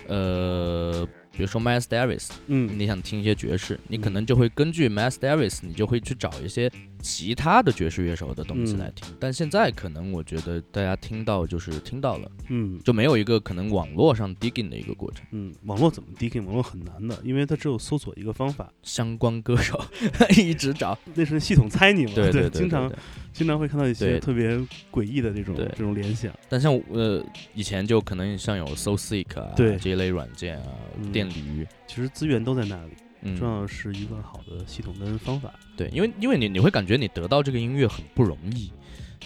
[0.09, 1.07] 呃，
[1.41, 2.79] 比如说 Miles Davis，嗯。
[2.79, 4.13] 你想听一些爵士，你可嗯。
[4.13, 6.71] 能就会根据 Miles Davis，你就会去找一些
[7.01, 8.79] 其他的爵士乐手的东西嗯。
[8.79, 9.15] 来听。
[9.19, 12.79] 但现在可能我觉得大家听到就是听到了，嗯。
[12.85, 15.25] 就没有一个可能网络上 digging 的一个过程。
[15.33, 16.45] 嗯，网络怎么 digging？
[16.45, 19.81] 网络很难的，因为它只有搜索一个方法，相关歌手
[20.37, 22.99] 一直找，那是系统猜你嘛，对对对，经常对对。
[23.33, 24.59] 经常会看到一些特别
[24.91, 27.25] 诡异的这种这种联想，但像呃
[27.55, 29.77] 以前就可能像有 SoSeek 啊对。
[29.79, 30.67] 这一类软件啊，
[31.01, 31.13] 嗯。
[31.13, 35.53] 电驴，其实资源都在那里，嗯，重要的是一个好的系统跟方法。
[35.77, 38.73] 对，因为因为你你会感觉你得到这个音乐很不容易，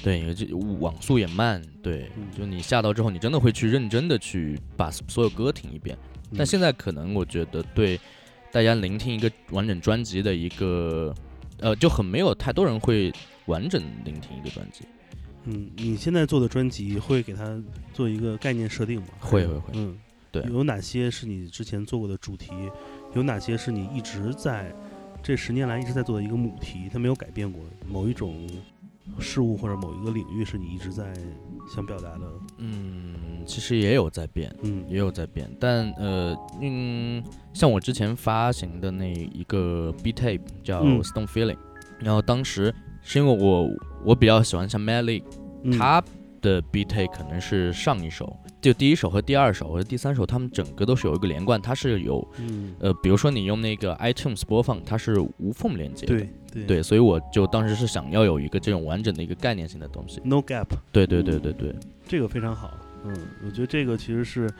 [0.02, 5.96] 对，因为这网速也慢，对，嗯就你下到之后，你真的会去认真的去把所有歌听一遍。
[6.36, 7.98] 但嗯现在可能我觉得对
[8.50, 11.14] 大家聆听一个完整专辑的一个，
[11.58, 13.12] 呃，就很没有太多人会
[13.46, 14.84] 完整聆听一个专辑。
[15.44, 19.08] 嗯，你现在做的专辑会给它做一个概念设定吗？
[19.20, 19.98] 会会会嗯，
[20.32, 22.50] 对有哪些是你之前做过的主题？
[23.14, 24.72] 有哪些是你一直在
[25.22, 26.88] 这十年来一直在做的一个母题？
[26.92, 28.46] 它没有改变过某一种
[29.18, 31.14] 事物或者某一个领域是你一直在
[31.74, 32.26] 想表达的？
[32.58, 33.14] 嗯，
[33.46, 41.58] 其实也有在变，嗯也有在变，但呃，嗯，像我之前发行的那一个 B tape 叫嗯 Stone Feeling，、
[42.00, 43.70] 然后当时是因为我
[44.04, 45.24] 我比较喜欢像 League，、
[45.62, 46.02] 嗯他
[46.42, 56.14] 的 B tape 可能是上一首，就第一首和第二首和第三首，他们整个都是有一个连贯，它是有嗯，呃，比如说你用那个 iTunes 播放，它是无缝连接的。
[56.14, 60.18] 对对对，所以我就当时是想要有一个这种完整的一个概念性的东西。
[60.24, 60.64] ，No gap。
[60.90, 61.76] 对对对对对，
[62.08, 62.70] 这个非常好，
[63.04, 64.50] 嗯，我觉得这个其实是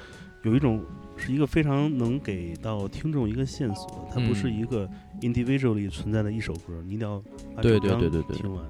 [0.43, 0.85] 有一种
[1.17, 4.87] 是一个非常能给到听众一个线索，它不是嗯一个
[5.23, 7.19] individually 存在的一首歌，你一定要
[7.57, 8.63] 把对对对对对听完。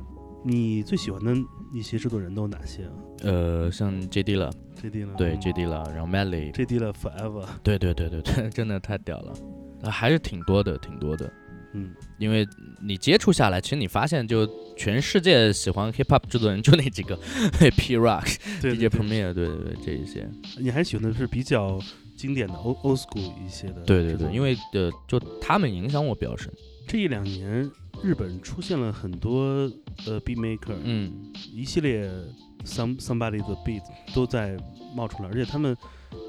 [0.46, 1.34] 你最喜欢的
[1.72, 2.90] 一些制作人都有哪些啊
[3.22, 4.34] 呃，像 J.D.
[4.34, 4.52] 了，
[4.90, 5.64] ？J.D 了，对 J.D.
[5.64, 9.32] 了，然后 Melly，，J.D 了，Forever，对对对对对， 真的太屌了，
[9.82, 11.32] 啊还是挺多的，挺多的。
[11.76, 12.46] 嗯，因为
[12.80, 17.16] 你接触下来，其实你发现，就全世界喜欢 hip hop 制作人就那几个，
[17.76, 20.28] P Rock、对 DJ Premier，对对对，这一些，
[20.60, 21.80] 你还喜欢的是比较
[22.16, 26.52] 经典的 old old school 一些的，对对对，因为呃，就他们影响我比较深，
[26.86, 27.68] 这一两年
[28.04, 29.42] 日本出现了很多
[30.06, 31.32] 呃 beat maker，嗯。
[31.52, 32.08] 一系列
[32.64, 33.82] some somebody 的 beat
[34.14, 34.56] 都在
[34.94, 35.76] 冒出来，而且他们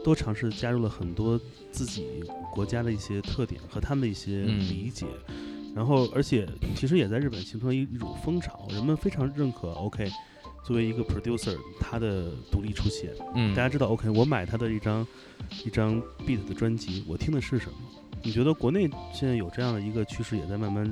[0.03, 1.39] 都尝试加入了很多
[1.71, 2.23] 自己
[2.53, 5.05] 国家的一些特点和他们的一些嗯理解，
[5.75, 10.09] 然后而且其实也在日本形成了一一种风潮，人们非常认可 OK
[10.63, 15.05] 作为一个 producer 他的独立出现，嗯，大家知道 OK 我买他的一张
[15.63, 17.77] 一张 beat 的专辑，我听的是什么？
[18.23, 20.91] 你觉得国内现在有这样的一个趋势也在慢慢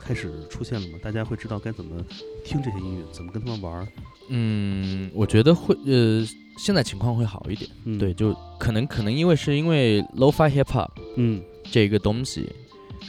[0.00, 0.98] 开始出现了吗？
[1.00, 2.04] 大家会知道该怎么
[2.44, 3.86] 听这些音乐，怎么跟他们玩儿？
[4.28, 6.24] 嗯，我觉得会呃，
[6.58, 11.42] 现在情况会好一点，嗯，对，，就可能可能因为是因为 lo-fi hip hop 嗯。
[11.68, 12.48] 这个东西，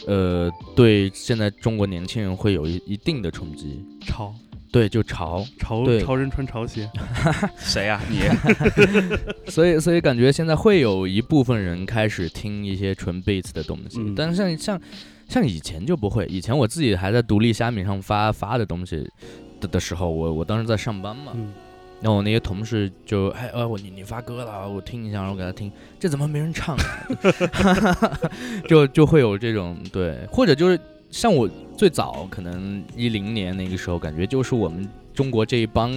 [0.07, 4.33] 呃，对现在中国年轻人会有一一定的冲击，潮。
[4.69, 6.89] 对，就潮，潮对潮人穿潮鞋，
[7.57, 8.19] 谁呀、你？
[9.49, 14.13] 所以所以感觉现在会有一部分人开始听一些纯 beats 的东西，嗯。
[14.13, 14.81] 但是像像
[15.29, 19.07] 像以前就不会，以前我自己还在独立虾米上发发的东西
[19.59, 21.53] 的的时候，我我当时在上班嘛，嗯。
[21.99, 28.19] 然后我那些同事就哎呃我你你发歌了，我听一下，然后我给他听，这怎么没人唱啊？
[28.69, 30.79] 就就会有这种对，或者就是
[31.09, 35.91] 像我最早可能一零年那个时候，感觉就是我们中国这一帮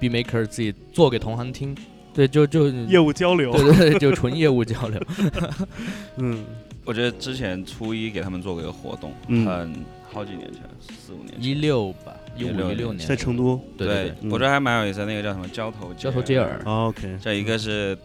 [0.00, 1.76] B maker 自己做给同行听，
[2.14, 4.98] 对，就就业务交流，对对对，就纯业务交流。
[6.16, 6.42] 嗯。
[6.84, 9.46] 我觉得之前初一给他们做过一个活动，嗯。
[9.46, 11.42] 很好几年前，四五年前。
[11.42, 14.30] 一六吧，一五16一六年在成都对对嗯。
[14.30, 17.96] 我觉得还蛮有意思的，那个叫什么交头交头接耳哦，OK，这一个是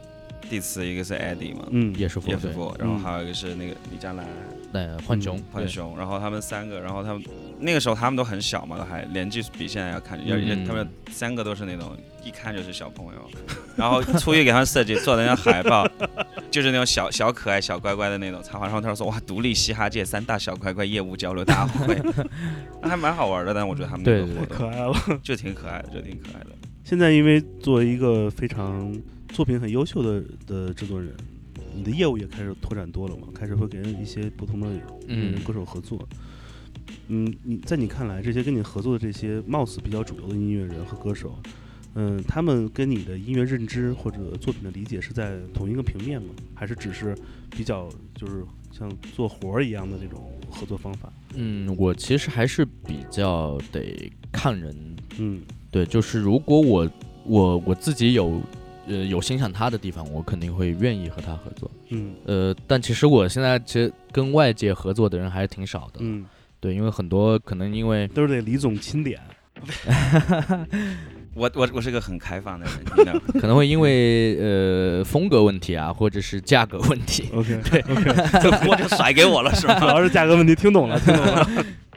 [0.49, 1.93] 蒂斯，一个是 Eddie 嘛，嗯。
[1.97, 4.25] 也是对叶夫妇，然后嗯还有一个是那个李佳兰、
[4.71, 5.41] 对浣熊。
[5.53, 7.23] 浣熊，然后他们三个，然后他们
[7.59, 13.29] 那个时候他们都很小嘛，都还年纪比现在要看，要嗯他们三个都是那种一看就是小朋友，
[13.75, 15.87] 然后初一给他们设计做的那张海报，
[16.51, 21.99] 就是那种小小可爱、小乖乖的那种插画，然后他说哇，独立嘻哈界三大小乖乖业务交流大会，
[22.81, 25.19] 那还蛮好玩的，但我觉得他们那个对对活动可爱了。
[25.23, 26.49] 就挺可爱的，就挺可爱的。
[26.83, 28.95] 现在因为作为一个非常
[29.29, 31.11] 作品很优秀的的制作人，
[31.73, 34.67] 你的业务也开始拓展多了嘛，开始会给人一些不同的
[35.07, 35.97] 嗯歌手合作。
[36.11, 36.17] 嗯，
[37.07, 41.37] 你在你看来，这些跟你合作的这些貌似比较主流的音乐人和歌手，
[41.95, 46.29] 嗯，他们跟你的音乐认知或者作品的理解是在同一个平面吗？
[46.53, 47.15] 还是只是
[47.51, 51.11] 比较就是像做活儿一样的这种合作方法？
[51.35, 54.75] 嗯，我其实还是比较得看人，
[55.17, 56.89] 嗯对，就是如果我
[57.25, 58.41] 我我自己有
[58.87, 61.69] 呃有欣赏他的地方，我肯定会愿意和他合作。
[61.89, 66.25] 嗯呃，但其实我现在其实跟外界合作的人还是挺少的，嗯，
[66.59, 69.19] 对，因为很多可能因为都是得李总钦点。
[71.33, 72.65] 我我我是个很开放的
[73.05, 73.19] 人？
[73.39, 78.39] 可能会因为呃风格问题啊，或者是价格问题， OK，对 OK。
[78.41, 79.85] 这锅就甩给我了是吧主？
[79.85, 81.47] 要是价格问题，听懂了，听懂了。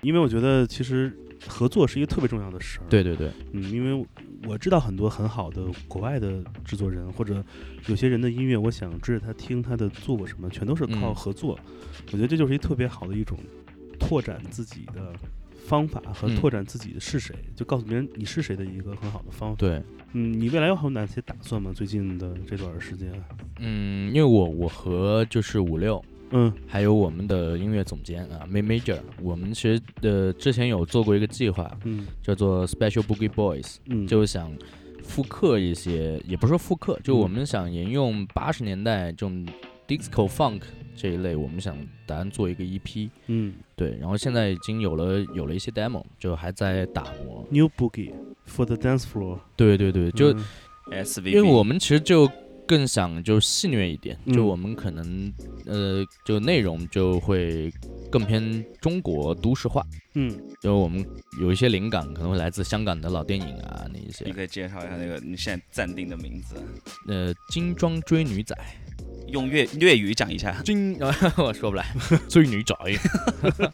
[0.02, 1.14] 因为我觉得其实
[1.46, 4.06] 合作是一个特别重要的事儿。，对对对，嗯，因为
[4.46, 7.42] 我知道很多很好的国外的制作人，或者
[7.86, 11.58] 有些人的音乐，我想追着他听他的做过什么，全都是靠嗯合作。
[12.12, 13.38] 我觉得这就是一特别好的一种
[14.00, 15.12] 拓展自己的
[15.66, 19.56] 方法和嗯拓展自己的是谁，就告诉别人你是谁的一个很好的方法。
[19.56, 19.80] 对，
[20.14, 21.70] 嗯，你未来有还有哪些打算吗？
[21.72, 23.12] 最近的这段时间？
[23.58, 26.02] 嗯，因为我我和就是五六。
[26.32, 34.48] 嗯还有我们的音乐总监啊，May Major，我们其实呃之前有做过一个计划，嗯叫做 Special Boogie Boys，嗯，就是想
[35.02, 39.44] 复刻一些，也不是说复刻，就嗯我们想沿用八十年代这种
[39.88, 40.60] disco funk
[40.96, 41.76] 这一类，我们想
[42.06, 43.54] 打算做一个 EP，嗯。
[43.76, 47.46] 对，然后现在已经有了有了一些 demo，就还在打磨。
[47.50, 48.12] ，New Boogie
[48.46, 50.44] for the dance floor，对对对，就嗯。
[50.92, 52.28] S V，因为我们其实就
[52.66, 54.34] 更想就戏谑一点，嗯。
[54.34, 55.32] 就我们可能
[55.66, 57.72] 呃就内容就会
[58.10, 60.36] 更偏中国都市化，嗯。
[60.60, 61.04] 就我们
[61.40, 64.24] 有一些灵感可能会来自香港的老电影啊那一些。
[64.24, 66.56] 你些，可以介绍一下那个你现在暂定的名字，
[67.06, 68.54] 呃精装追女仔，
[69.28, 70.60] 用粤粤语讲一下。
[70.62, 70.96] 精
[71.38, 71.86] 我说不来，
[72.28, 72.74] 追女仔，，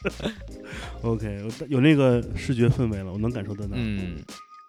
[1.03, 3.73] OK，有那个视觉氛围了，我能感受得到。
[3.75, 4.17] 嗯，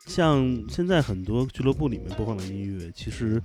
[0.06, 3.42] 像现在很多俱乐部里面播放的音乐，其实，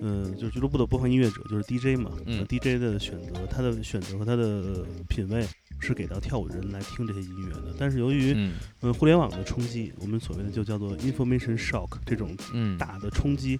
[0.00, 5.46] 嗯、就是俱乐部的播放音乐者就是 DJ 嘛，嗯 DJ 的选择，他的选择和他的品味
[5.80, 7.74] 是给到跳舞人来听这些音乐的。
[7.78, 8.52] 但是由于嗯
[8.82, 13.58] 嗯互联网的冲击，我们所谓的就叫做 information shock 这种嗯，大的冲击，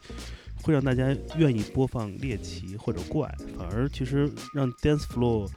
[0.62, 5.48] 会让大家愿意播放猎奇或者怪，反而其实让 dance floor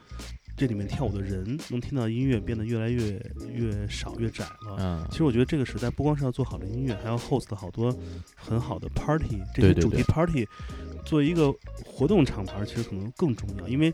[0.58, 3.22] 这里面跳舞的人能听到音乐变得越来越
[3.53, 4.78] 越少越窄了。
[4.80, 7.93] 嗯其实我觉得这个时代不光是要做好的音乐，还要 host 好多
[8.36, 10.47] 很好的 party，这些主题对对对 party
[11.06, 11.53] 作为一个
[11.86, 13.93] 活动厂牌，其实可能更重要，因为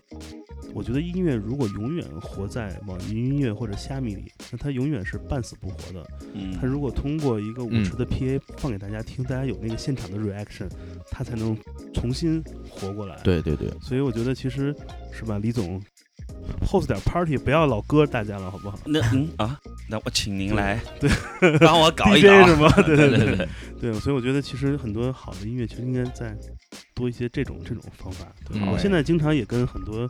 [0.73, 6.07] 我觉得音乐如果永远活在网易云音乐或者虾米里，那它永远是半死不活的。
[6.33, 6.53] 嗯。
[6.59, 7.97] 它如果通过一个舞池嗯。
[7.97, 10.69] 的 PA 放给大家听，大家有那个现场的 reaction，
[11.09, 11.57] 它才能
[11.93, 14.73] 重新活过来。，对对对，所以我觉得其实
[15.11, 15.81] 是吧，李总
[16.65, 18.79] host 点 party，不要老割大家了，好不好？
[18.85, 19.59] 那嗯啊，
[19.89, 21.09] 那我请您来对。
[21.59, 22.47] 帮我搞一搞。
[22.47, 22.71] 是吗？
[22.85, 23.17] 对对对。
[23.17, 23.47] 对对，
[23.91, 26.33] 对，所以我觉得其实很多好的音乐其实应该再
[26.93, 28.25] 多一些这种这种方法。
[28.45, 30.09] 对吧嗯我现在经常也跟很多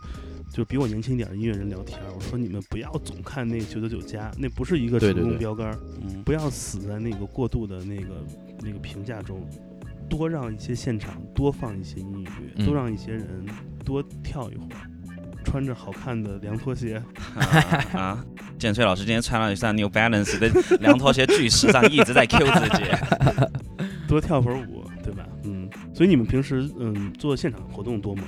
[0.54, 8.26] 就比我年轻一点的音乐人聊天，我说你们不要总看那九九九加，那不是一个成功标杆儿，嗯不要死在那个过度的那个
[8.62, 9.48] 那个评价中，
[10.10, 13.46] 多让一些现场多放一些音乐，嗯多让一些人
[13.86, 14.88] 多跳一会儿。
[15.44, 17.02] 穿着好看的凉拖鞋，
[17.36, 17.44] 啊
[18.00, 18.26] 啊！
[18.60, 22.84] 建崔老师今天穿了一双 New Balance 的凉拖鞋，巨时尚，一直在 Q 自己。
[24.08, 24.81] 多跳会儿舞，
[25.94, 28.24] 所以你们平时嗯做现场活动多吗？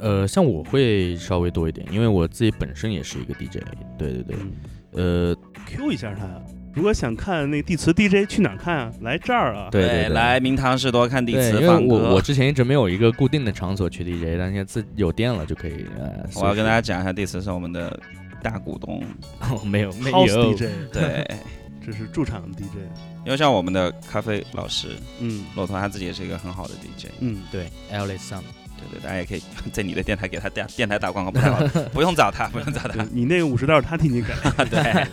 [0.00, 3.58] 呃，像我会稍微多一点，因为我自己本身也是一个 DJ，
[3.98, 4.52] 对对对，嗯
[4.92, 5.36] 呃
[5.66, 6.26] ，，Q 一下他。
[6.74, 8.92] 如果想看那地磁 DJ 去哪儿看啊？
[9.00, 9.68] 来这儿啊！
[9.72, 11.68] 对对对，来明堂士多看地磁，因为。
[11.86, 15.86] 我我之前一直没有一个固定的场所去 DJ，但现在自有店了就可以。
[15.98, 17.98] 呃， 我要跟大家家讲一下，地磁是我们的
[18.42, 19.02] 大股东。
[19.64, 21.26] 没有没有 DJ，对，
[21.86, 22.76] 这是驻场 DJ。
[23.24, 27.06] 因为像我们的咖啡老师嗯骆驼，他自己也是一个很好的 DJ。
[27.20, 28.40] 嗯，对 L A Sun，
[28.76, 31.58] 对对，大家也可以 在你的电台给他电电台打广告，不太好，
[31.94, 33.06] 不用找他，不用找他。
[33.12, 34.34] 你那个五十道他替你改。
[34.68, 35.06] 对，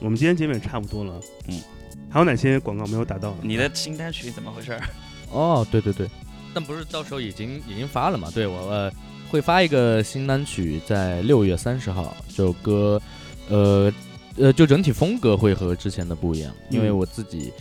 [0.00, 1.20] 我们今天节目也差不多了。
[1.48, 1.60] 嗯，
[2.10, 3.36] 还有哪些广告没有打到？
[3.40, 4.78] 你的新单曲怎么回事？
[5.30, 6.08] 哦，对对对，
[6.52, 8.30] 但不是到时候已经已经发了嘛？
[8.32, 8.92] 对我呃
[9.30, 13.00] 会发一个新单曲，在六月三十号，这首歌，
[13.48, 13.92] 呃
[14.36, 17.52] 呃，就整体风格会和之前的不一样，因为嗯我自己。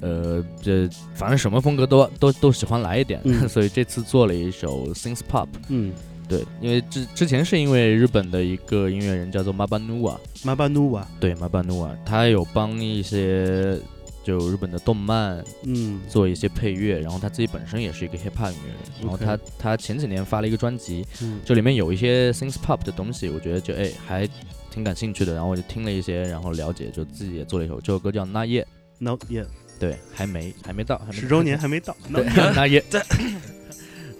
[0.00, 5.46] 呃，这反正什么风格都都都喜欢来一点，嗯 所以这次做了一首 synth pop。
[5.68, 5.92] 嗯
[6.28, 11.04] 对，因为之之前是因为日本的一个音乐人叫做 Mabanua，，Mabanua。
[11.20, 13.78] 对 Mabanua，他有帮一些
[14.24, 24.28] 就日本的动漫嗯做一些配乐，然后他自己本身也是一个 hip hop 音乐人，然后他他前几年发了一个专辑，嗯这里面有一些 synth pop 的东西，我觉得就哎还
[24.72, 29.46] 挺感兴趣的，然后我就听了一些，然后了解，就自己也做了一首，这首歌叫 Not Yet，，Not yet，
[29.78, 33.04] 对，还没还没到，还没十周年还没到， 对 Not yet Not Yet，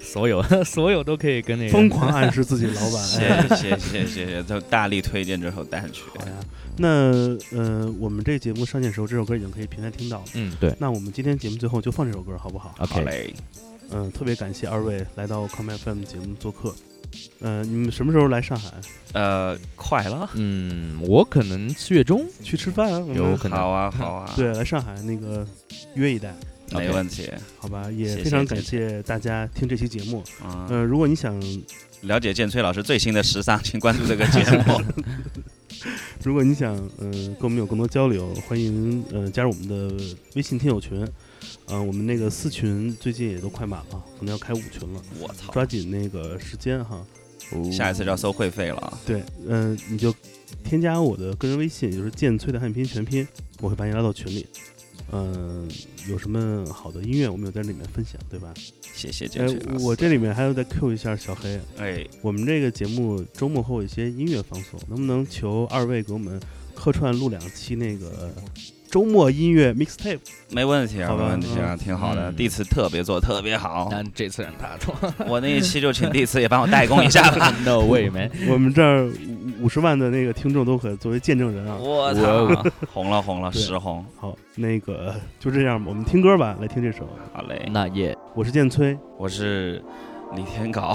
[0.01, 3.03] 所有 所有都可以跟那个 疯狂暗示自己老板。
[3.21, 6.03] 哎谢谢谢谢谢，就大力推荐这首单曲。
[6.19, 6.33] 好呀，
[6.77, 6.89] 那
[7.57, 10.25] 呃，我们这节目上线的时候，这首歌已经可以平台听到了。
[10.35, 12.75] 嗯对那我们今天节目最后就放这首歌，好不好？
[12.79, 13.33] 好嘞，
[13.91, 16.75] 嗯，特别感谢二位来到 Come FM 节目做客。
[17.41, 18.71] 呃，你们什么时候来上海？
[19.13, 22.99] 呃，快了，嗯，我可能七月中去吃饭啊？
[22.99, 25.47] 我们有可能好啊好啊，， 对，来上海那个
[25.95, 26.35] 约一带，
[26.73, 27.29] 没问题。
[27.59, 27.91] 好吧？
[27.91, 30.23] 也非常感谢大家听这期节目。
[30.45, 31.39] 嗯，呃，如果你想，
[32.03, 34.81] 了解建崔老师最新的时尚，请关注这个节目。
[36.25, 40.05] 如果你想，呃，跟我们有更多交流，欢迎呃加入我们的
[40.37, 41.07] 微信听友群。
[41.69, 47.05] 嗯、我们那个四群最近也都快满了，可能要开五群了，我操，抓紧那个时间哈。
[47.71, 48.99] 下一次就要收会费了。
[49.05, 50.15] 对，嗯、你就
[50.65, 53.27] 添加我的个人微信，就是剑崔的汉语拼音全拼，
[53.61, 54.47] 我会把你拉到群里。
[55.11, 55.69] 嗯、
[56.09, 58.55] 有什么好的音乐，我们有在里面分享，对吧？
[58.95, 59.85] 谢谢哎建崔老，师。
[59.85, 66.41] 我这里面还要再 Q 一下小黑，哎，我们这个节目周末会有一些音乐放送，能不能求二位给我们
[66.75, 68.33] 客串录两期那个
[68.93, 70.19] 周末音乐 mixtape？
[70.51, 72.31] 没问题啊，没问题啊，挺好的。
[72.31, 72.37] 嗯。
[72.37, 74.95] 第一次特别做特别好，但这次让他做
[75.27, 77.51] 我那一期就请第一次也帮我代工一下吧。
[77.65, 79.07] No way man， 我们这儿
[79.61, 81.79] 五五十万的那个听众都可作为见证人啊！
[81.81, 83.63] 我哇操，红了红了，对。
[83.63, 84.05] 实红。
[84.21, 87.09] 好，那个就这样吧，我们听歌吧，来听这首。
[87.33, 88.15] 好嘞，那也。
[88.35, 89.83] 我是建崔，我是
[90.37, 90.95] 李天镐，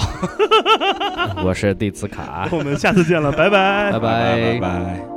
[1.43, 3.91] 我是弟子卡，我们下次见了，拜拜。
[3.93, 5.16] 拜拜拜拜。